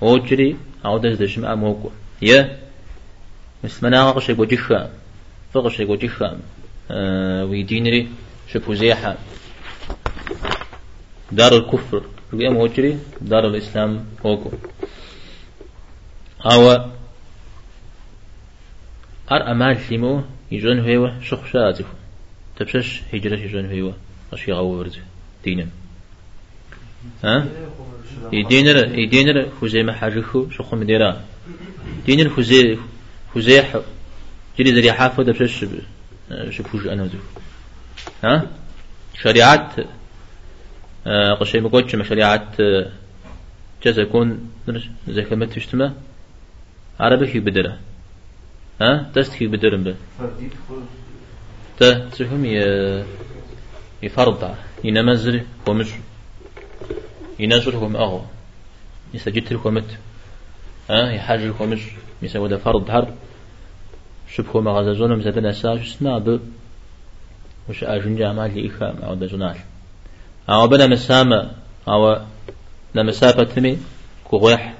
وجري 0.00 0.56
أو 0.84 0.98
دز 0.98 1.16
دشم 1.22 1.44
أموكو 1.44 1.90
يا 2.22 2.58
مسمنا 3.64 4.10
قشكوشيخا 4.10 4.90
فقشكوشيخا 5.52 6.38
أه 6.90 7.44
ويدينري 7.44 8.08
شبوزيحا 8.50 9.16
دار 11.32 11.52
الكفر 11.56 12.02
رؤيا 12.32 12.50
موجري 12.50 12.98
دار 13.20 13.46
الإسلام 13.46 14.06
هوكو 14.26 14.50
أو 16.52 16.70
أر 19.32 19.50
أمال 19.50 19.78
ليمو 19.90 20.22
يجون 20.52 20.80
هيوا 20.80 21.10
شخ 21.20 21.46
شاتف 21.52 21.86
تبشش 22.56 23.02
هجرة 23.12 23.36
يجون 23.36 23.66
هيوا 23.66 23.92
أشي 24.32 24.52
غورد 24.52 24.96
دينا 25.44 25.66
ها؟ 27.24 27.46
يدينر 28.32 28.98
يدينر 28.98 29.48
فوزي 29.60 29.82
ما 29.82 29.92
حاجخو 29.92 30.50
شخ 30.50 30.74
مديرا 30.74 31.24
دينر 32.06 32.28
فوزي 32.28 32.78
فوزي 33.34 33.64
جري 34.58 34.70
ذري 34.70 34.92
حافظ 34.92 35.26
تبشش 35.26 35.64
شبوش 36.50 36.86
أنا 36.86 37.10
ها؟ 38.24 38.46
شريعات 39.22 39.72
قشي 41.40 41.60
مقوتش 41.60 41.94
مشاريعات 41.94 42.56
جزا 43.82 44.02
يكون 44.02 44.50
زي 45.08 45.22
كما 45.22 45.46
تشتمه. 45.46 45.94
عربي 47.00 47.26
في 47.26 47.40
بدرة. 47.40 47.78
ها؟ 48.80 49.10
تست 49.14 49.32
في 49.32 49.46
بدرة 49.46 49.76
به. 49.76 49.94
تا 51.78 52.08
تفهم 52.08 52.44
يفرض 54.02 54.54
ينمزل 54.84 55.42
ومش 55.68 55.88
ينزل 57.38 57.74
هم 57.74 57.96
أغو 57.96 58.22
يسجد 59.14 59.54
هو 59.54 59.70
مت 59.70 59.98
ها؟ 60.90 61.10
يحاجر 61.10 61.54
هو 61.60 61.66
مش 61.66 61.80
يسوي 62.22 62.48
ده 62.48 62.56
فرض 62.56 62.90
هر. 62.90 63.12
شبه 64.28 64.60
ما 64.60 64.70
غزازون 64.70 65.18
مزدنا 65.18 65.52
ساج 65.52 65.84
سناب 65.84 66.40
وش 67.68 67.84
أجن 67.84 68.16
جامع 68.16 68.46
لي 68.46 68.66
إخام 68.68 68.96
أو 69.02 69.14
دجنال 69.14 69.56
أو 70.48 70.68
بنا 70.68 70.86
مسامة. 70.86 71.50
أو 71.88 72.20
نمسافة 72.94 73.44
تمي 73.44 73.78
كوغيح 74.24 74.74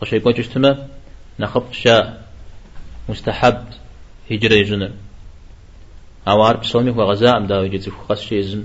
قشي 0.00 0.20
كوتش 0.20 0.48
تما 0.48 0.88
نخبط 1.40 1.72
شاء. 1.72 2.24
مستحب. 3.08 3.64
هجرة 4.30 4.62
جنة 4.62 4.90
أو 6.28 6.42
عرب 6.42 6.64
سومي 6.64 6.90
هو 6.90 7.02
غزاء 7.02 7.36
أم 7.36 7.46
داوي 7.46 7.68
جيتي 7.68 7.90
خاص 7.90 8.20
شيء 8.20 8.40
زم. 8.40 8.64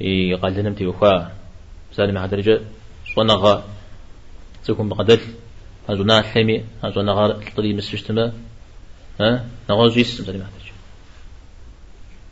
يقال 0.00 0.54
لنا 0.54 0.88
وخا 0.88 1.32
سالم 1.92 2.18
على 2.18 2.28
درجة 2.28 2.60
صنغا 3.16 3.64
تكون 4.64 4.88
بقدر 4.88 5.20
أزونا 5.88 6.22
حمي 6.22 6.64
أزونا 6.84 7.12
غار 7.12 7.44
طري 7.56 7.74
مسجتما 7.74 8.32
ها؟ 9.20 9.46
نغوز 9.70 9.98
يس 9.98 10.20
سالم 10.20 10.42
على 10.42 10.50
درجة. 10.58 10.72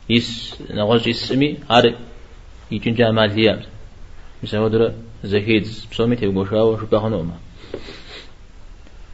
يس 0.09 0.55
نغوز 0.69 1.07
يس 1.07 1.27
سمي 1.27 1.57
عارف 1.69 1.95
يجين 2.71 2.95
جامع 2.95 3.25
ليام 3.25 3.61
مثلا 4.43 4.59
ودرا 4.59 4.93
زهيد. 5.23 5.67
بسومي 5.91 6.15
تي 6.15 6.27
وشا 6.27 6.61
وشو 6.61 6.85
بخنوما 6.85 7.37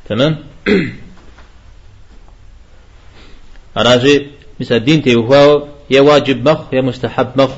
تمام؟ 0.10 0.38
أراجي 3.78 4.37
مثلا 4.60 4.78
دين 4.78 5.02
تي 5.02 5.16
وهو 5.16 5.68
يا 5.90 6.02
واجب 6.02 6.50
مخ 6.50 6.74
يا 6.74 6.82
مستحب 6.82 7.42
مخ. 7.42 7.52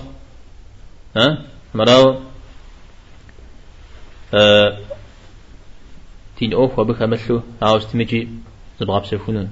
ها؟ 1.17 1.45
مراو 1.73 2.19
آه 4.33 4.77
تين 6.37 6.53
أوف 6.53 6.79
وبك 6.79 7.01
مثلو 7.01 7.41
عاوز 7.61 7.85
تمجي 7.85 8.27
زبغاب 8.79 9.05
سيفونون 9.05 9.49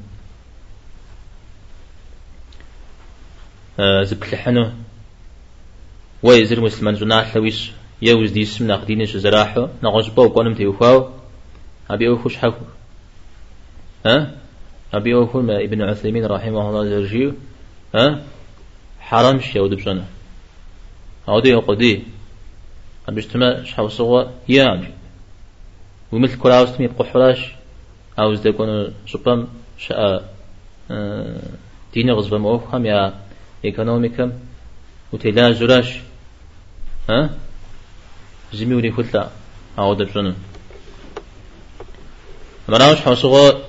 آه 3.80 4.04
زبلحنو 4.04 4.72
ويزر 6.24 6.62
مسلمان 6.62 6.96
زنا 6.96 7.24
حلويش 7.24 7.72
يوز 8.02 8.32
دي 8.32 8.42
اسم 8.42 8.68
ناقدين 8.68 9.06
شو 9.06 9.18
زراحو. 9.18 9.68
نغوش 9.84 10.10
بو 10.10 10.28
قونم 10.28 10.54
تيوفاو 10.54 11.10
أبي 11.90 12.08
أوخش 12.08 12.38
حكو؟ 12.38 12.66
ها؟ 14.06 14.32
أبي 14.94 15.14
أوخو 15.14 15.42
ما 15.42 15.64
ابن 15.64 15.82
عثيمين 15.82 16.26
رحمه 16.26 16.70
الله 16.70 16.90
زرجيو 16.90 17.34
ها؟ 17.96 18.24
حرام 19.00 19.40
شيو 19.40 19.68
دبشنا 19.68 20.06
أودي 21.30 21.56
أقدي 21.56 22.04
أبشتما 23.08 23.64
شحو 23.64 23.88
صغوة 23.88 24.34
يام 24.50 24.92
ومثل 26.12 26.40
كراوس 26.40 26.78
تمي 26.78 26.88
بقحراش 26.88 27.52
أوز 28.20 28.40
دكون 28.40 28.94
شبام 29.06 29.48
شاء 29.78 30.24
دين 31.94 32.12
غزبم 32.12 32.46
أوخم 32.46 32.86
يا 32.86 33.14
إيكونوميكم 33.66 34.32
وتلا 35.14 35.52
زراش 35.52 36.00
ها؟ 37.10 37.30
زمي 38.54 38.76
ولي 38.76 38.92
كتلا 38.92 39.30
أعود 39.80 40.02
بجنن 40.02 40.36
مراوش 42.70 42.98
حوصغو 42.98 43.67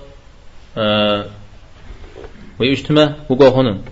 ويجتمع 2.59 3.15
وقو 3.29 3.49
هنن 3.61 3.83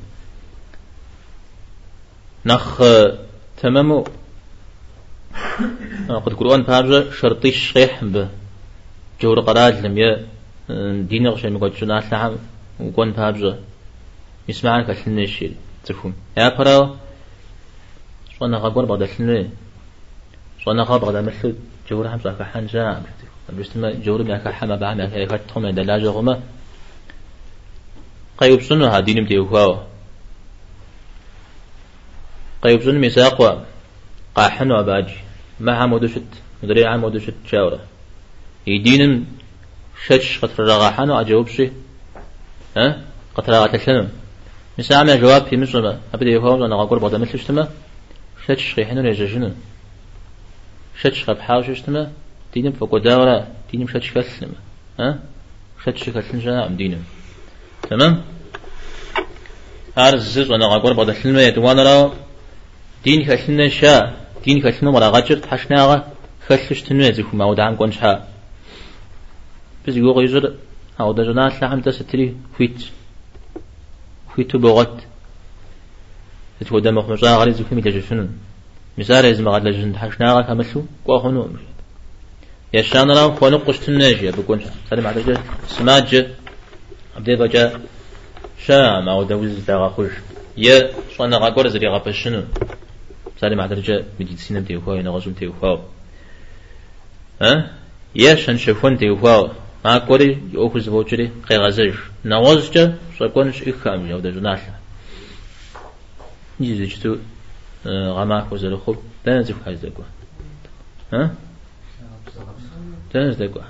نخ 2.47 2.82
تمامو 3.57 4.05
قد 6.09 6.34
قرآن 6.34 6.62
بارجة 6.62 7.11
شرطي 7.11 7.49
الشيح 7.49 8.05
به 8.05 8.28
جور 9.20 9.41
قراد 9.41 9.87
لم 9.87 9.99
ي 9.99 10.26
دين 11.03 11.28
غشي 11.28 11.51
مقود 11.51 11.74
شنا 11.74 12.01
لحم 12.12 12.34
وقوان 12.80 13.12
بارجة 13.12 13.57
يسمعنا 14.49 14.82
كالحلنا 14.82 15.22
الشيء 15.22 15.57
تفهم 15.84 16.14
يا 16.37 16.49
براو 16.59 16.97
شوانا 18.39 18.59
غابور 18.59 18.84
بعد 18.84 19.03
الحلنا 19.03 19.49
شوانا 20.59 20.82
غاب 20.82 21.01
بعد 21.01 21.16
مثل 21.16 21.55
جور 21.91 22.18
صاحب 22.24 22.43
حنجا 22.43 23.03
بس 23.59 23.76
ما 23.76 23.93
جور 23.93 24.22
ما 24.22 24.39
كحما 24.39 24.76
بعمل 24.76 25.11
كذا 25.11 25.37
كتهم 25.37 25.68
دلاجة 25.68 26.11
هما 26.11 26.41
قيوب 28.39 28.62
سنة 28.62 28.97
هادين 28.97 29.22
متيوكوا 29.22 29.76
قيوب 32.62 32.82
سنة 32.82 32.99
مساقوا 32.99 33.64
قاحن 34.34 34.72
وباج 34.72 35.09
ما 35.61 35.84
هم 35.84 35.93
ودشت 35.93 36.22
مدري 36.62 36.84
عام 36.84 37.05
ودشت 37.05 37.34
شاورة 37.51 37.80
يدينم 38.66 39.26
شش 40.07 40.39
قطر 40.39 40.62
رغاحن 40.64 41.11
وأجاوب 41.11 41.49
شيء 41.49 41.72
ها 42.76 43.03
قطر 43.34 43.53
رغاحن 43.53 44.09
مساعمة 44.78 45.16
جواب 45.16 45.47
في 45.47 45.57
مصر 45.57 45.97
أبدا 46.14 46.30
يفهم 46.30 46.62
أنا 46.62 46.82
أقول 46.82 46.99
بعض 46.99 47.14
مثل 47.14 47.34
اشتما 47.34 47.68
شش 48.47 48.74
خيحنا 48.74 49.01
رجع 49.01 49.26
شنو 49.26 49.51
شش 51.01 51.24
خب 51.24 51.39
حاوش 51.39 51.68
اشتما 51.68 52.12
دينم 52.55 52.72
فقدارة 52.72 53.47
دينم 53.72 53.89
شش 53.89 54.12
كسلم 54.12 54.53
ها 55.01 55.18
شش 55.84 56.11
كسلم 56.11 56.41
جنا 56.41 56.68
دينم 56.68 57.05
تمام؟ 57.91 58.22
الزز 59.99 60.51
وأنا 60.51 60.76
أقول 60.76 60.95
بعض 60.95 61.09
السلمة 61.09 61.41
يتوانا 61.41 61.82
راو 61.82 62.12
دين 63.05 63.24
كسلنا 63.24 63.68
شا 63.68 64.16
دين 64.45 64.61
كسلنا 64.62 64.91
ولا 64.91 65.09
غجر 65.09 65.37
تحشناغا 65.37 66.12
خسلش 66.47 66.80
تنوي 66.82 67.12
زيكو 67.12 67.37
ما 67.37 67.45
ودعم 67.45 67.76
قنشها 67.76 68.28
بس 69.89 69.97
يقول 69.97 70.24
يزر 70.24 70.55
أو 71.01 71.12
دجنات 71.12 71.62
لحم 71.62 71.80
تستري 71.80 72.37
فيت 72.59 72.84
فيت 74.37 74.57
بغت. 74.57 74.99
تتو 76.61 76.78
دم 76.78 77.03
خمسة 77.03 77.37
غالي 77.39 77.53
زيكو 77.53 77.74
ميتا 77.74 77.91
جشنون 77.91 78.39
مثال 78.99 79.24
إذا 79.26 79.43
ما 79.43 79.55
قد 79.55 79.64
لجن 79.64 79.93
تحشناغا 79.93 80.43
كمسو 80.43 80.82
قوخنو 81.07 81.49
يشان 82.74 83.11
راو 83.11 83.34
خونو 83.34 83.59
قشتن 83.59 83.99
ناجي 83.99 84.30
بكون 84.30 84.61
سلم 84.91 85.07
على 85.07 85.39
سماج. 85.68 86.26
ديبجا 87.19 87.81
شام 88.67 89.09
أو 89.09 89.23
دوز 89.23 89.67
تغاخوش 89.67 90.12
يا 90.57 90.91
شوانا 91.17 91.37
غاكور 91.37 91.69
زري 91.69 91.89
غابشنو 91.89 92.43
سالي 93.41 93.57
مع 93.57 93.67
درجة 93.67 94.05
مديد 94.21 94.39
سينب 94.39 94.67
تيوخوا 94.67 94.97
ينا 94.97 95.11
غزم 95.11 95.33
تيوخوا 95.33 95.77
ها؟ 97.43 97.71
يا 98.14 98.35
شن 98.35 98.57
شفون 98.57 98.99
تيوخوا 98.99 99.49
ما 99.85 99.99
كوري 99.99 100.43
يوخز 100.53 100.89
بوجري 100.89 101.31
قي 101.49 101.57
غزج 101.57 101.95
نوازجا 102.25 102.99
شاكونش 103.19 103.62
إخام 103.69 104.07
يو 104.07 104.19
دجو 104.19 104.41
ناشا 104.41 104.75
يجي 106.61 106.85
جتو 106.85 107.17
خوز 108.51 108.64
وزر 108.64 108.77
خوب. 108.77 108.97
تنزف 109.25 109.64
حاج 109.64 109.75
دقوا 109.75 110.05
ها؟ 111.12 111.35
تنزف 113.12 113.43
دقوا 113.43 113.62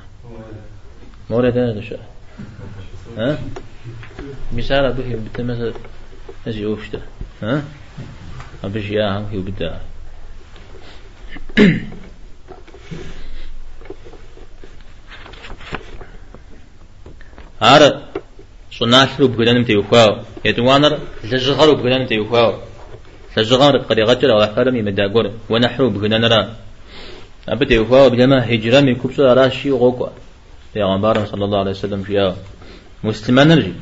مورد 1.31 1.53
تنزف 1.53 1.89
شاء 1.89 2.01
ها؟ 3.17 3.39
مثال 4.53 4.93
به 4.93 5.19
بتمثل 5.25 5.75
نزي 6.47 6.65
أوفشتا 6.65 7.01
ها؟ 7.43 7.63
أبش 8.65 8.91
يا 8.97 9.19
هم 9.19 9.25
هي 9.33 9.39
بدا 9.39 9.81
عارف 17.63 17.95
صناعة 18.73 19.27
بقولان 19.27 19.65
تيوخاو 19.65 20.17
يتوانر 20.45 20.99
لجغر 21.25 21.75
بقولان 21.75 22.07
تيوخاو 22.07 22.55
لجغر 23.37 23.77
قد 23.79 23.99
يغتر 23.99 24.33
أو 24.33 24.47
حرمي 24.55 24.83
مداقور. 24.83 25.31
ونحرو 25.51 25.91
بقولان 25.91 26.25
را. 26.25 26.57
أبدا 27.49 27.75
يوخاو 27.75 28.11
بلما 28.11 28.55
هجرة 28.55 28.81
من 28.81 28.95
كبسو 28.95 29.23
راشي 29.23 29.71
غوكوا 29.71 30.09
يا 30.77 30.85
غنبار 30.85 31.27
صلى 31.27 31.45
الله 31.45 31.59
عليه 31.59 31.71
وسلم 31.71 32.03
فيها 32.03 32.37
مسلمان 33.07 33.49
نرجي 33.49 33.73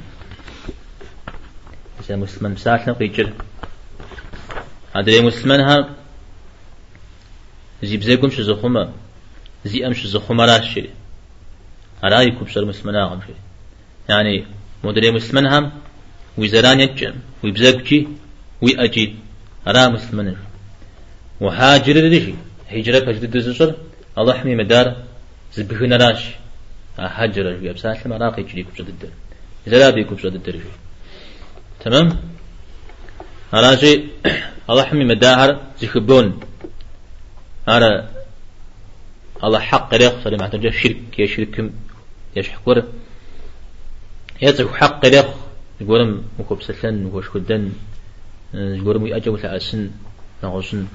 إذا 2.01 2.17
مسلمان 2.17 2.53
مساحنا 2.53 2.93
قيجر 2.93 3.33
هذا 4.97 5.21
مسلمان 5.21 5.61
ها 5.61 5.77
زي 7.83 7.97
بزيكم 7.97 8.31
شزخوما 8.31 8.93
زي 9.65 9.87
أمش 9.87 10.07
زخوما 10.07 10.45
راشي 10.47 10.85
أراي 12.05 12.31
كبسر 12.31 12.65
مسلمان 12.65 12.95
آغم 12.97 13.21
شي 13.27 13.35
يعني 14.09 14.47
مدري 14.85 15.11
مسلمان 15.11 15.47
هم 15.47 15.73
وزران 16.39 16.81
يجم 16.81 17.15
ويبزاكجي 17.43 18.09
ويأجي. 18.63 19.17
أرا 19.69 19.89
مسلمان. 19.89 20.37
وهاجر 21.41 21.97
رجي 22.05 22.35
هجرة 22.71 23.01
فجد 23.07 23.37
الزجر 23.37 23.75
الله 24.19 24.35
حمي 24.39 24.55
مدار 24.55 24.87
زبهنا 25.55 25.97
راش 25.97 26.23
هاجر 26.99 27.47
رجي 27.47 27.71
أبساس 27.71 28.07
لما 28.07 28.17
راقي 28.17 28.43
يجري 28.43 28.63
كبسر 28.63 28.85
الدر 28.85 29.09
إذا 29.67 29.79
لا 29.79 29.91
بي 29.91 30.05
كبسر 30.05 30.29
الدر 30.29 30.61
تمام؟ 31.81 32.21
أراجي 33.55 34.09
الله 34.71 34.85
حمي 34.85 35.05
مداهر 35.05 35.61
زخبون 35.81 36.41
أرى 37.69 38.09
الله 39.45 39.61
حق 39.61 39.95
ريق 39.95 40.25
صلي 40.25 40.37
مع 40.37 40.49
تنجح 40.49 40.83
شرك 40.83 41.19
يا 41.19 41.27
شركم 41.27 41.71
يشحكور 42.37 42.83
يزعو 44.43 44.69
حق 44.69 45.05
ريق. 45.07 45.29
يقولم 45.81 46.25
مكوب 46.39 46.63
سلن 46.63 47.07
وش 47.07 47.29
كدن 47.35 47.73
يقولم 48.55 49.07
يأجو 49.07 49.37
لأسن 49.37 49.91
نغسن 50.45 50.87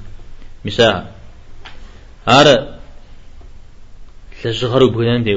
مساء. 0.66 1.16
أرى 2.28 2.80
لجغر 4.46 4.86
بغنان 4.86 5.24
دي 5.24 5.36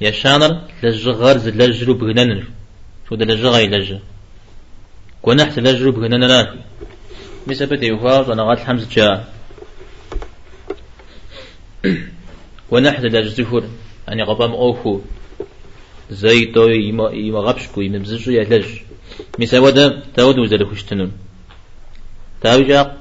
وخوا 0.00 0.06
يا 0.06 0.10
شانر 0.10 0.60
لجغر 0.82 1.36
زلجر 1.38 1.92
بغنان 1.92 2.44
شو 3.08 3.14
ده 3.14 3.24
لجغر 3.24 3.60
يلجر 3.60 4.00
كونحت 5.22 5.58
لجر 5.58 5.90
بغنان 5.90 6.24
رافي 6.24 6.58
بسبب 7.48 7.74
دي 7.74 7.92
وخوا 7.92 8.22
صنغات 8.22 8.58
حمزة 8.58 8.88
جاء. 8.94 9.34
ونحن 12.70 13.02
لجزفر 13.02 13.64
يعني 14.08 14.22
قبام 14.22 14.52
أوخو 14.52 15.00
زي 16.10 16.44
تو 16.44 16.68
يما 16.68 17.10
يما 17.10 17.38
غبشكو 17.38 17.80
يما 17.80 17.98
بزجو 17.98 18.32
يهلج 18.32 18.66
مثلا 19.38 19.60
ودا 19.60 20.02
تاود 20.16 20.38
وزل 20.38 20.66
خشتنون 20.66 21.12
تاوجا 22.42 22.96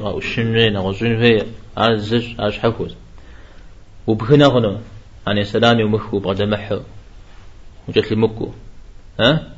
أو 0.00 0.20
شنة 0.20 0.78
أو 0.78 0.92
جنة 0.92 1.46
عزج 1.76 2.26
عش 2.38 2.58
حفوز 2.58 2.94
وبهنا 4.06 4.46
هنا 4.46 4.80
يعني 5.28 5.44
سلامي 5.44 5.84
ومخو 5.84 6.18
بعد 6.18 6.42
محو 6.42 6.80
وجت 7.88 8.12
المكو 8.12 8.52
ها؟ 9.20 9.52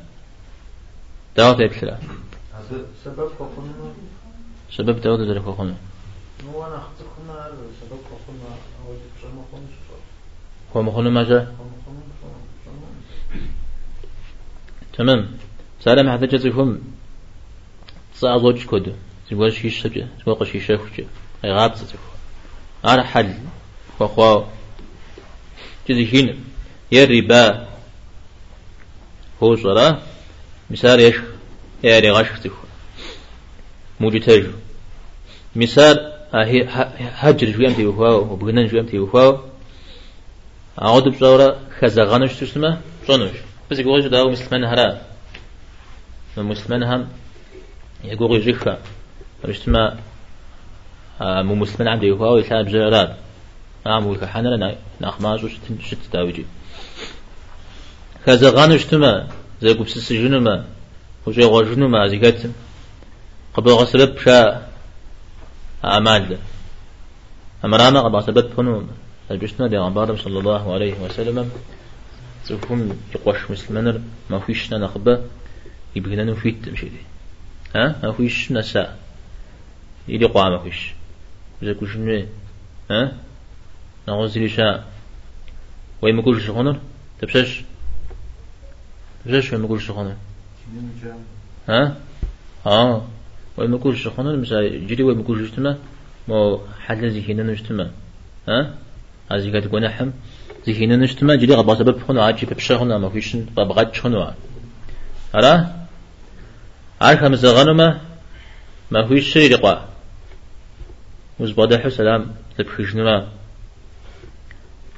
تاود 1.35 1.59
يكسلا 1.59 1.97
سبب 3.05 3.29
كوكونا 3.37 3.93
سبب 4.71 5.01
تاود 5.01 5.19
زل 5.19 5.41
خخنا 5.41 5.75
هو 6.53 6.67
أنا 6.67 6.75
أخذكنا 6.75 7.51
سبب 7.81 7.99
كوكونا 8.09 8.49
أو 8.85 8.93
جمع 9.23 9.43
خمس 9.51 9.73
هو 10.75 10.81
مخنا 10.81 11.09
ما 11.09 11.23
جاء؟ 11.23 11.55
تمام. 14.93 15.27
سلام 15.79 16.09
هذا 16.09 16.25
جزهم 16.25 16.81
صعود 18.15 18.63
كود. 18.63 18.95
تقول 19.29 19.53
شيء 19.53 19.71
سجى 19.71 20.05
تقول 20.25 20.47
شيء 20.47 21.07
أي 21.45 21.51
غاب 21.51 21.73
تزف 21.73 21.99
على 22.83 23.03
حل. 23.03 23.33
جزهين 25.89 26.43
يا 26.91 27.03
الربا 27.03 27.67
هو 29.43 29.55
صلاة 29.55 29.99
مثال 30.69 30.99
يش 30.99 31.15
يا 31.83 31.99
رغاش 31.99 32.27
تزف 32.39 32.53
موجتاج 33.99 34.45
هي 36.33 36.67
هجر 36.99 37.53
شو 37.53 37.61
يمتي 37.61 37.85
وفاو 37.85 38.33
وبغنان 38.33 38.69
شو 38.69 38.77
يمتي 38.77 38.99
وفاو 38.99 39.39
أعود 40.81 41.03
بصورة 41.03 41.59
خزغانش 41.79 42.33
تسمى 42.33 42.77
صنوش 43.07 43.37
بس 43.71 43.79
يقول 43.79 44.09
داو 44.09 44.29
مسلمان 44.29 44.63
هرا 44.63 45.01
مسلمان 46.37 46.83
هم 46.83 47.07
يقول 48.03 48.35
يجيخا 48.35 48.77
رشتما 49.45 49.97
مو 51.21 51.55
مسلمان 51.55 51.87
عندي 51.93 52.07
يفاو 52.07 52.37
يسال 52.37 52.65
بزرات 52.65 53.15
نعم 53.85 54.05
ويك 54.05 54.25
حنا 54.25 54.49
لنا 54.49 54.75
نخماز 55.01 55.43
وش 55.43 55.51
شت 55.89 55.97
داوجي 56.13 56.45
خزغانش 58.25 58.85
تما 58.85 59.27
زي 59.61 59.73
قبس 59.73 59.97
السجنما 59.97 60.65
وجي 61.25 61.43
غجنما 61.43 62.07
زيكت 62.07 62.51
قبل 63.53 63.71
غسلب 63.71 64.17
شا 64.17 64.67
أعمال 65.85 66.37
أمرانا 67.65 68.01
قبل 68.01 68.23
سبب 68.23 68.53
فنوم 68.57 68.89
الجسنا 69.31 69.67
بيغمبار 69.67 70.17
صلى 70.17 70.39
الله 70.39 70.73
عليه 70.73 70.99
وسلم. 70.99 71.51
تفهم 72.47 72.97
يقوش 73.15 73.51
مسلمان 73.51 74.03
ما 74.29 74.39
فيش 74.39 74.73
نخبة 74.73 75.21
يبغينا 75.95 76.23
نفيت 76.23 76.65
تمشي. 76.65 76.89
دي 76.89 77.01
ها؟ 77.75 77.95
ما 78.03 78.11
فيش 78.11 78.51
نساء 78.51 78.97
يلي 80.07 80.25
قوا 80.25 80.49
ما 80.49 80.59
فيش. 80.59 80.93
إذا 81.63 81.73
ها 84.11 84.15
نغوز 84.15 84.37
ليشا 84.37 84.83
ويمكوش 86.01 86.47
شخونر 86.47 86.79
تبشش 87.19 87.63
تبشش 89.25 89.53
ويمكوش 89.53 89.87
شخونر 89.87 90.15
ها؟ 91.69 91.95
آه. 92.65 93.05
ويمكوش 93.57 94.03
شخونر 94.03 94.37
مثلا 94.37 94.67
جري 94.87 95.03
ويمكوش 95.03 95.39
اجتماع 95.39 95.75
مو 96.27 96.59
حد 96.85 97.05
زي 97.05 97.33
هنا 97.33 97.43
نجتماع 97.43 97.89
ها؟ 98.47 98.73
هذه 99.31 99.55
قد 99.55 99.67
قلنا 99.67 99.89
حم 99.89 100.11
زي 100.65 100.85
هنا 100.85 100.95
نجتماع 100.95 101.35
جري 101.35 101.53
غبا 101.55 101.75
سبب 101.75 102.03
خنا 102.07 102.23
عاجي 102.23 102.45
ببشخنا 102.45 102.97
ما 102.97 103.09
فيش 103.09 103.35
ببغاد 103.35 103.93
شخنا 103.93 104.35
هلا؟ 105.35 105.53
عارف 107.01 107.23
هم 107.23 107.35
زغنما 107.35 108.01
ما 108.91 109.07
فيش 109.07 109.33
شيء 109.33 109.51
لقوا 109.51 109.75
وزبادة 111.39 111.89
سلام. 111.89 112.35
تبخشنا 112.57 113.40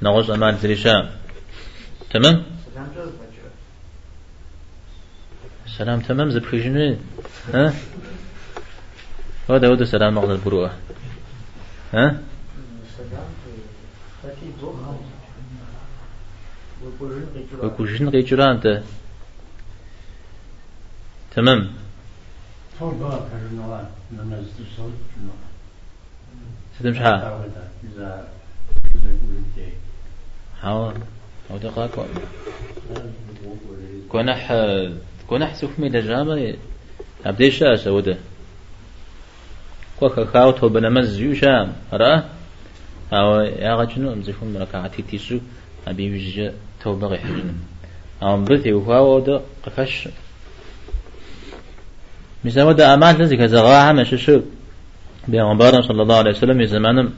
نغوز 0.04 0.30
أمان 0.30 0.56
زريشا 0.56 1.10
تمام؟ 2.10 2.44
سلام 5.78 6.00
تمام 6.00 6.30
زبخشنا 6.30 6.96
ها؟ 7.54 7.74
هذا 9.50 9.72
هذا 9.72 9.84
سلام 9.84 10.14
مغنى 10.14 10.32
البروءة 10.32 10.72
ها؟ 11.92 12.20
وكوشن 17.62 18.10
قيجران 18.10 18.50
انت 18.56 18.82
تمام. 21.34 21.70
ستمش 26.78 26.98
ها 26.98 27.40
هاو 30.64 30.92
هاو 31.50 31.58
دقاق 31.62 32.06
كونح 34.08 34.52
كونح 35.28 35.54
سوفمي 35.54 35.88
لجامة 35.88 36.54
أبديش 37.26 37.62
أسوده 37.62 38.16
كوكا 40.00 40.24
خاو 40.24 40.50
تو 40.50 40.68
بنمز 40.68 41.18
يوشام 41.20 41.72
رأى 41.92 42.22
أو 43.12 43.40
يا 43.40 43.74
غجنو 43.74 44.12
أمزفهم 44.12 44.56
ركعتي 44.56 45.02
تيسو 45.02 45.38
أبي 45.88 46.14
وجه 46.14 46.52
توبة 46.82 47.06
غي 47.06 47.18
حجن 47.18 47.54
أم 48.22 48.44
بثي 48.44 48.72
وفاو 48.72 49.18
ده 49.18 49.40
قفش 49.66 50.08
مثلا 52.44 52.64
ودا 52.64 52.94
أمان 52.94 53.16
لزي 53.16 53.36
كزغاها 53.36 53.92
مش 53.92 54.14
شو 54.14 54.40
بيغمبارنا 55.28 55.82
صلى 55.82 56.02
الله 56.02 56.16
عليه 56.16 56.30
وسلم 56.30 56.60
يزمانم 56.60 57.12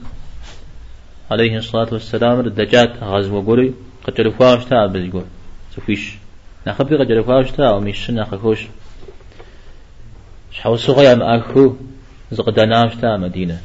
عليه 1.31 1.57
الصلاة 1.57 1.89
والسلام 1.93 2.41
الدجات 2.41 3.03
غزو 3.03 3.43
قولي 3.43 3.75
قد 4.05 4.29
فاوش 4.29 4.65
تا 4.65 4.87
بزيقول 4.87 5.25
سفيش 5.77 6.15
نخبي 6.67 6.97
قد 6.97 7.25
فاوش 7.27 7.51
تا 7.51 7.71
وميش 7.71 8.11
نخكوش 8.11 8.67
شحو 10.53 10.77
صغيا 10.77 11.15
مأخو 11.15 11.75
زقدناش 12.33 12.95
تا 12.95 13.17
مدينة. 13.17 13.61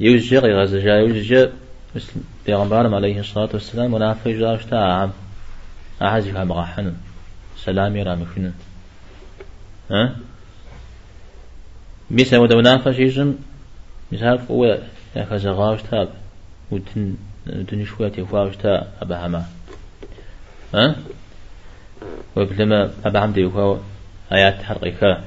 يوجي 0.00 0.38
غزجا 0.38 1.52
مثل 1.96 2.12
بيغمبارم 2.46 2.94
عليه 2.94 3.20
الصلاة 3.20 3.48
والسلام 3.52 3.90
منافق 3.90 4.28
جاوش 4.28 4.64
تا 4.64 4.76
عام 4.76 5.12
أعزي 6.02 6.32
فهم 6.32 6.96
سلامي 7.56 8.02
رامي 8.02 8.24
خنن 8.24 8.52
ها؟ 9.90 10.16
ميسا 12.10 12.38
ودا 12.38 12.56
منافق 12.56 12.90
شيشم 12.90 13.34
مثال 14.12 14.38
فهو 14.38 14.78
يا 15.18 15.52
غاوش 15.52 15.82
تاب 15.82 16.08
ودن 16.70 17.16
ودن 17.46 17.84
شوية 17.84 18.12
يفاوش 18.18 18.56
تا 18.56 18.88
أبا 19.02 19.26
هما 19.26 19.44
ها 20.74 20.96
وبلما 22.36 22.90
أبا 23.04 23.18
عمدي 23.18 23.40
يفاو 23.40 23.78
آيات 24.32 24.62
حرقك 24.62 25.20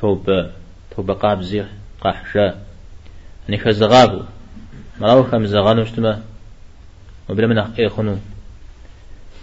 توب 0.00 0.50
توب 0.96 1.10
قاب 1.10 1.42
زيغ 1.42 1.66
قاحشا 2.00 2.60
يعني 3.48 3.58
خزغابو 3.64 4.22
مراو 5.00 5.22
خم 5.22 5.46
زغانو 5.46 5.82
اشتما 5.82 6.22
وبلما 7.28 7.54
نحقي 7.54 7.88
خنو 7.88 8.16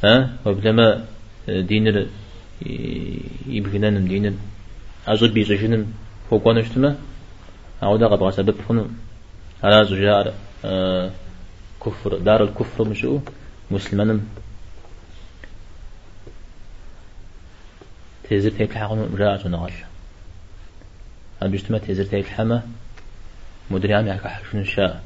ها 0.03 0.29
وبلما 0.45 1.05
دينر 1.47 2.07
يبغنن 3.47 4.07
دينر 4.07 4.33
أزود 5.07 5.33
بيزجنن 5.33 5.85
فوقوان 6.29 6.57
اشتما 7.79 7.89
أعود 7.89 8.03
قد 8.03 8.29
سبب 8.29 8.55
خنو 8.69 8.87
على 9.63 9.85
زجار 9.85 10.33
آه 10.65 11.11
كفر. 11.85 12.17
دار 12.17 12.43
الكفر 12.43 12.87
مشو 12.87 13.19
مسلمان 13.71 14.27
تيزر 18.29 18.49
تيك 18.49 18.73
حقن 18.73 19.09
مجاعة 19.13 19.47
نغل 19.47 19.71
أنا 21.41 21.49
بيجتمع 21.49 21.77
تيزر 21.77 22.03
تيك 22.03 22.27
حما 22.27 22.61
مدري 23.71 23.93
عم 23.93 24.07
يحكى 24.07 24.29
حشن 24.29 24.59
الشاء 24.59 25.03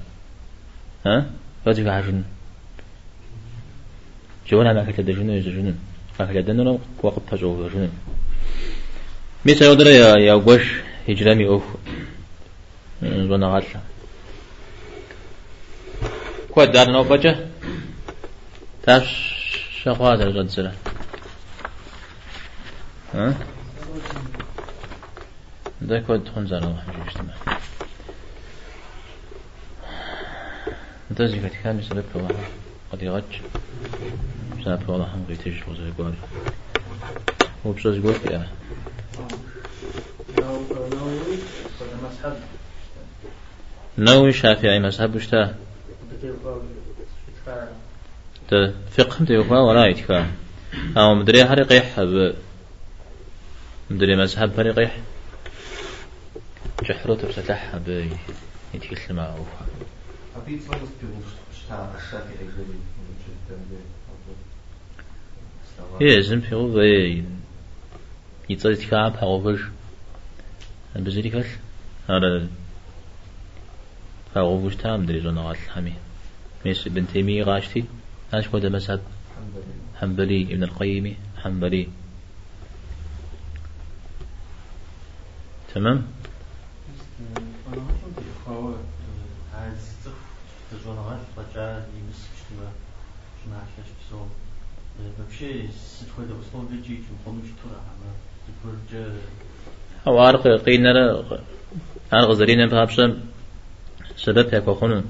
ها؟ 1.06 1.26
فاتك 1.66 1.90
حشن 1.90 2.24
جوانا 4.50 4.74
ما 4.74 4.92
كتل 4.92 5.04
دجنو 5.04 5.34
يزجنو 5.34 5.74
فاكل 6.18 6.44
دنو 6.44 6.80
وقت 7.04 7.22
تجو 7.32 7.68
دجنو 7.68 7.90
ميسا 9.46 9.66
يودر 9.66 9.88
يا 9.88 10.18
يا 10.18 10.34
وش؟ 10.34 10.66
هجرامي 11.10 11.48
أوف 11.48 11.64
غاتلا 13.04 13.82
كواد 16.52 16.72
دار 16.72 16.90
نو 16.92 17.04
بجا 17.04 17.50
تاش 18.84 19.08
شخوات 19.84 20.22
الغد 20.22 20.50
سلا 20.50 20.72
ها 23.14 23.34
ده 25.82 26.00
كواد 26.00 26.24
تخون 26.24 26.48
زارا 26.48 26.68
واحد 26.68 26.90
اجتماع 27.08 27.36
انت 31.12 31.22
زي 31.22 31.40
كتك 31.40 31.60
كان 31.64 31.80
يسبب 31.80 32.04
واحد 32.16 32.36
قد 32.92 33.04
يغج 33.04 33.34
بسبب 34.60 34.90
والله 34.90 35.06
هم 35.06 35.26
غيتيش 35.30 35.68
وزي 35.68 35.92
قواري 35.98 36.18
هو 37.66 37.72
بسوز 37.72 38.00
قواري 38.00 38.34
يا 38.34 38.48
نووي 43.98 44.34
شافعي 44.34 44.80
مذهب 44.80 45.16
وشتا 45.16 45.56
تا 48.50 48.74
فقه 48.92 49.26
تيوفا 49.26 49.60
ولا 49.60 49.86
يتكا 49.86 50.32
أو 50.98 51.16
مدري 51.16 51.44
هري 51.44 51.64
قيح 51.64 52.00
مدري 53.90 54.16
مذهب 54.16 54.60
هري 54.60 54.72
قيح 54.72 54.98
جحرو 56.84 57.16
تبسلح 57.16 57.76
ب 57.76 58.10
يتكلم 58.74 59.16
مع 59.16 59.26
أوفا 59.26 59.66
هي 66.02 66.22
زم 66.22 66.42
في 66.42 66.56
غو 66.56 66.80
يتصل 68.50 68.78
تكا 68.78 69.08
بحغوفش 69.08 69.62
بزري 70.96 71.30
كل 71.30 71.44
فغوفش 74.34 74.76
تام 74.76 75.06
دري 75.06 75.22
زونا 75.22 75.42
غات 75.42 75.56
الحمي 75.56 75.94
ميس 76.66 76.88
ابن 76.88 77.08
تيمية 77.08 77.44
غاشتي. 77.44 77.86
هاش 78.34 78.48
كودا 78.48 78.70
مذهب 78.70 79.02
حنبلي 80.02 80.42
ابن 80.44 80.64
القيم 80.64 81.18
حنبلي. 81.44 81.88
تمام؟ 85.76 86.08
أو 100.08 100.20
عارق 100.20 100.48
قينا 100.66 101.24
عارق 102.12 102.32
زرينا 102.32 102.66
بهابشم 102.66 103.33
سبب 104.18 104.56
هيك 104.56 104.68
وخنون 104.68 105.04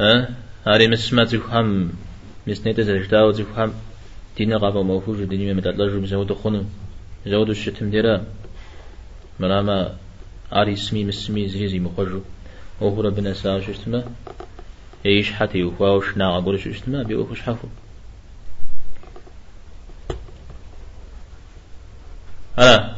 ها 0.00 0.28
هاري 0.66 0.88
مسما 0.88 1.24
تفهم 1.24 1.92
مسنيت 2.46 2.80
زرجتاو 2.80 3.30
تفهم 3.32 3.72
دين 4.36 4.54
غابة 4.54 4.82
موفوج 4.82 5.24
دين 5.24 5.56
من 5.56 5.62
تطلج 5.62 5.94
مزود 5.94 6.32
خنون 6.32 6.70
زود 7.26 7.50
الشتم 7.50 7.90
ديرا 7.90 8.24
مراما 9.40 9.96
عاري 10.52 10.72
اسمي 10.72 11.04
مسمي 11.04 11.48
زيزي 11.48 11.78
مخرجو 11.78 12.20
وهو 12.80 13.00
ربنا 13.00 13.34
ساوش 13.34 13.68
اشتما 13.68 14.04
يعيش 15.04 15.32
حتى 15.32 15.58
يفاوش 15.58 16.16
ناع 16.16 16.40
قولش 16.40 16.66
اشتما 16.66 17.02
بيوفش 17.02 17.40
حفو. 17.40 17.68
هلا 22.58 22.96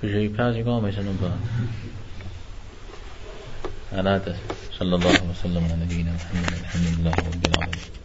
في 0.00 0.12
شيء 0.12 0.28
بازي 0.28 0.62
قام 0.62 0.86
يسنون 0.86 1.18
بها 1.22 1.36
على 3.92 4.20
صلى 4.78 4.94
الله 4.94 5.10
وسلم 5.30 5.64
على 5.64 5.76
نبينا 5.84 6.12
محمد 6.12 6.52
الحمد 6.64 6.86
لله 6.98 7.12
رب 7.12 7.44
العالمين. 7.46 8.01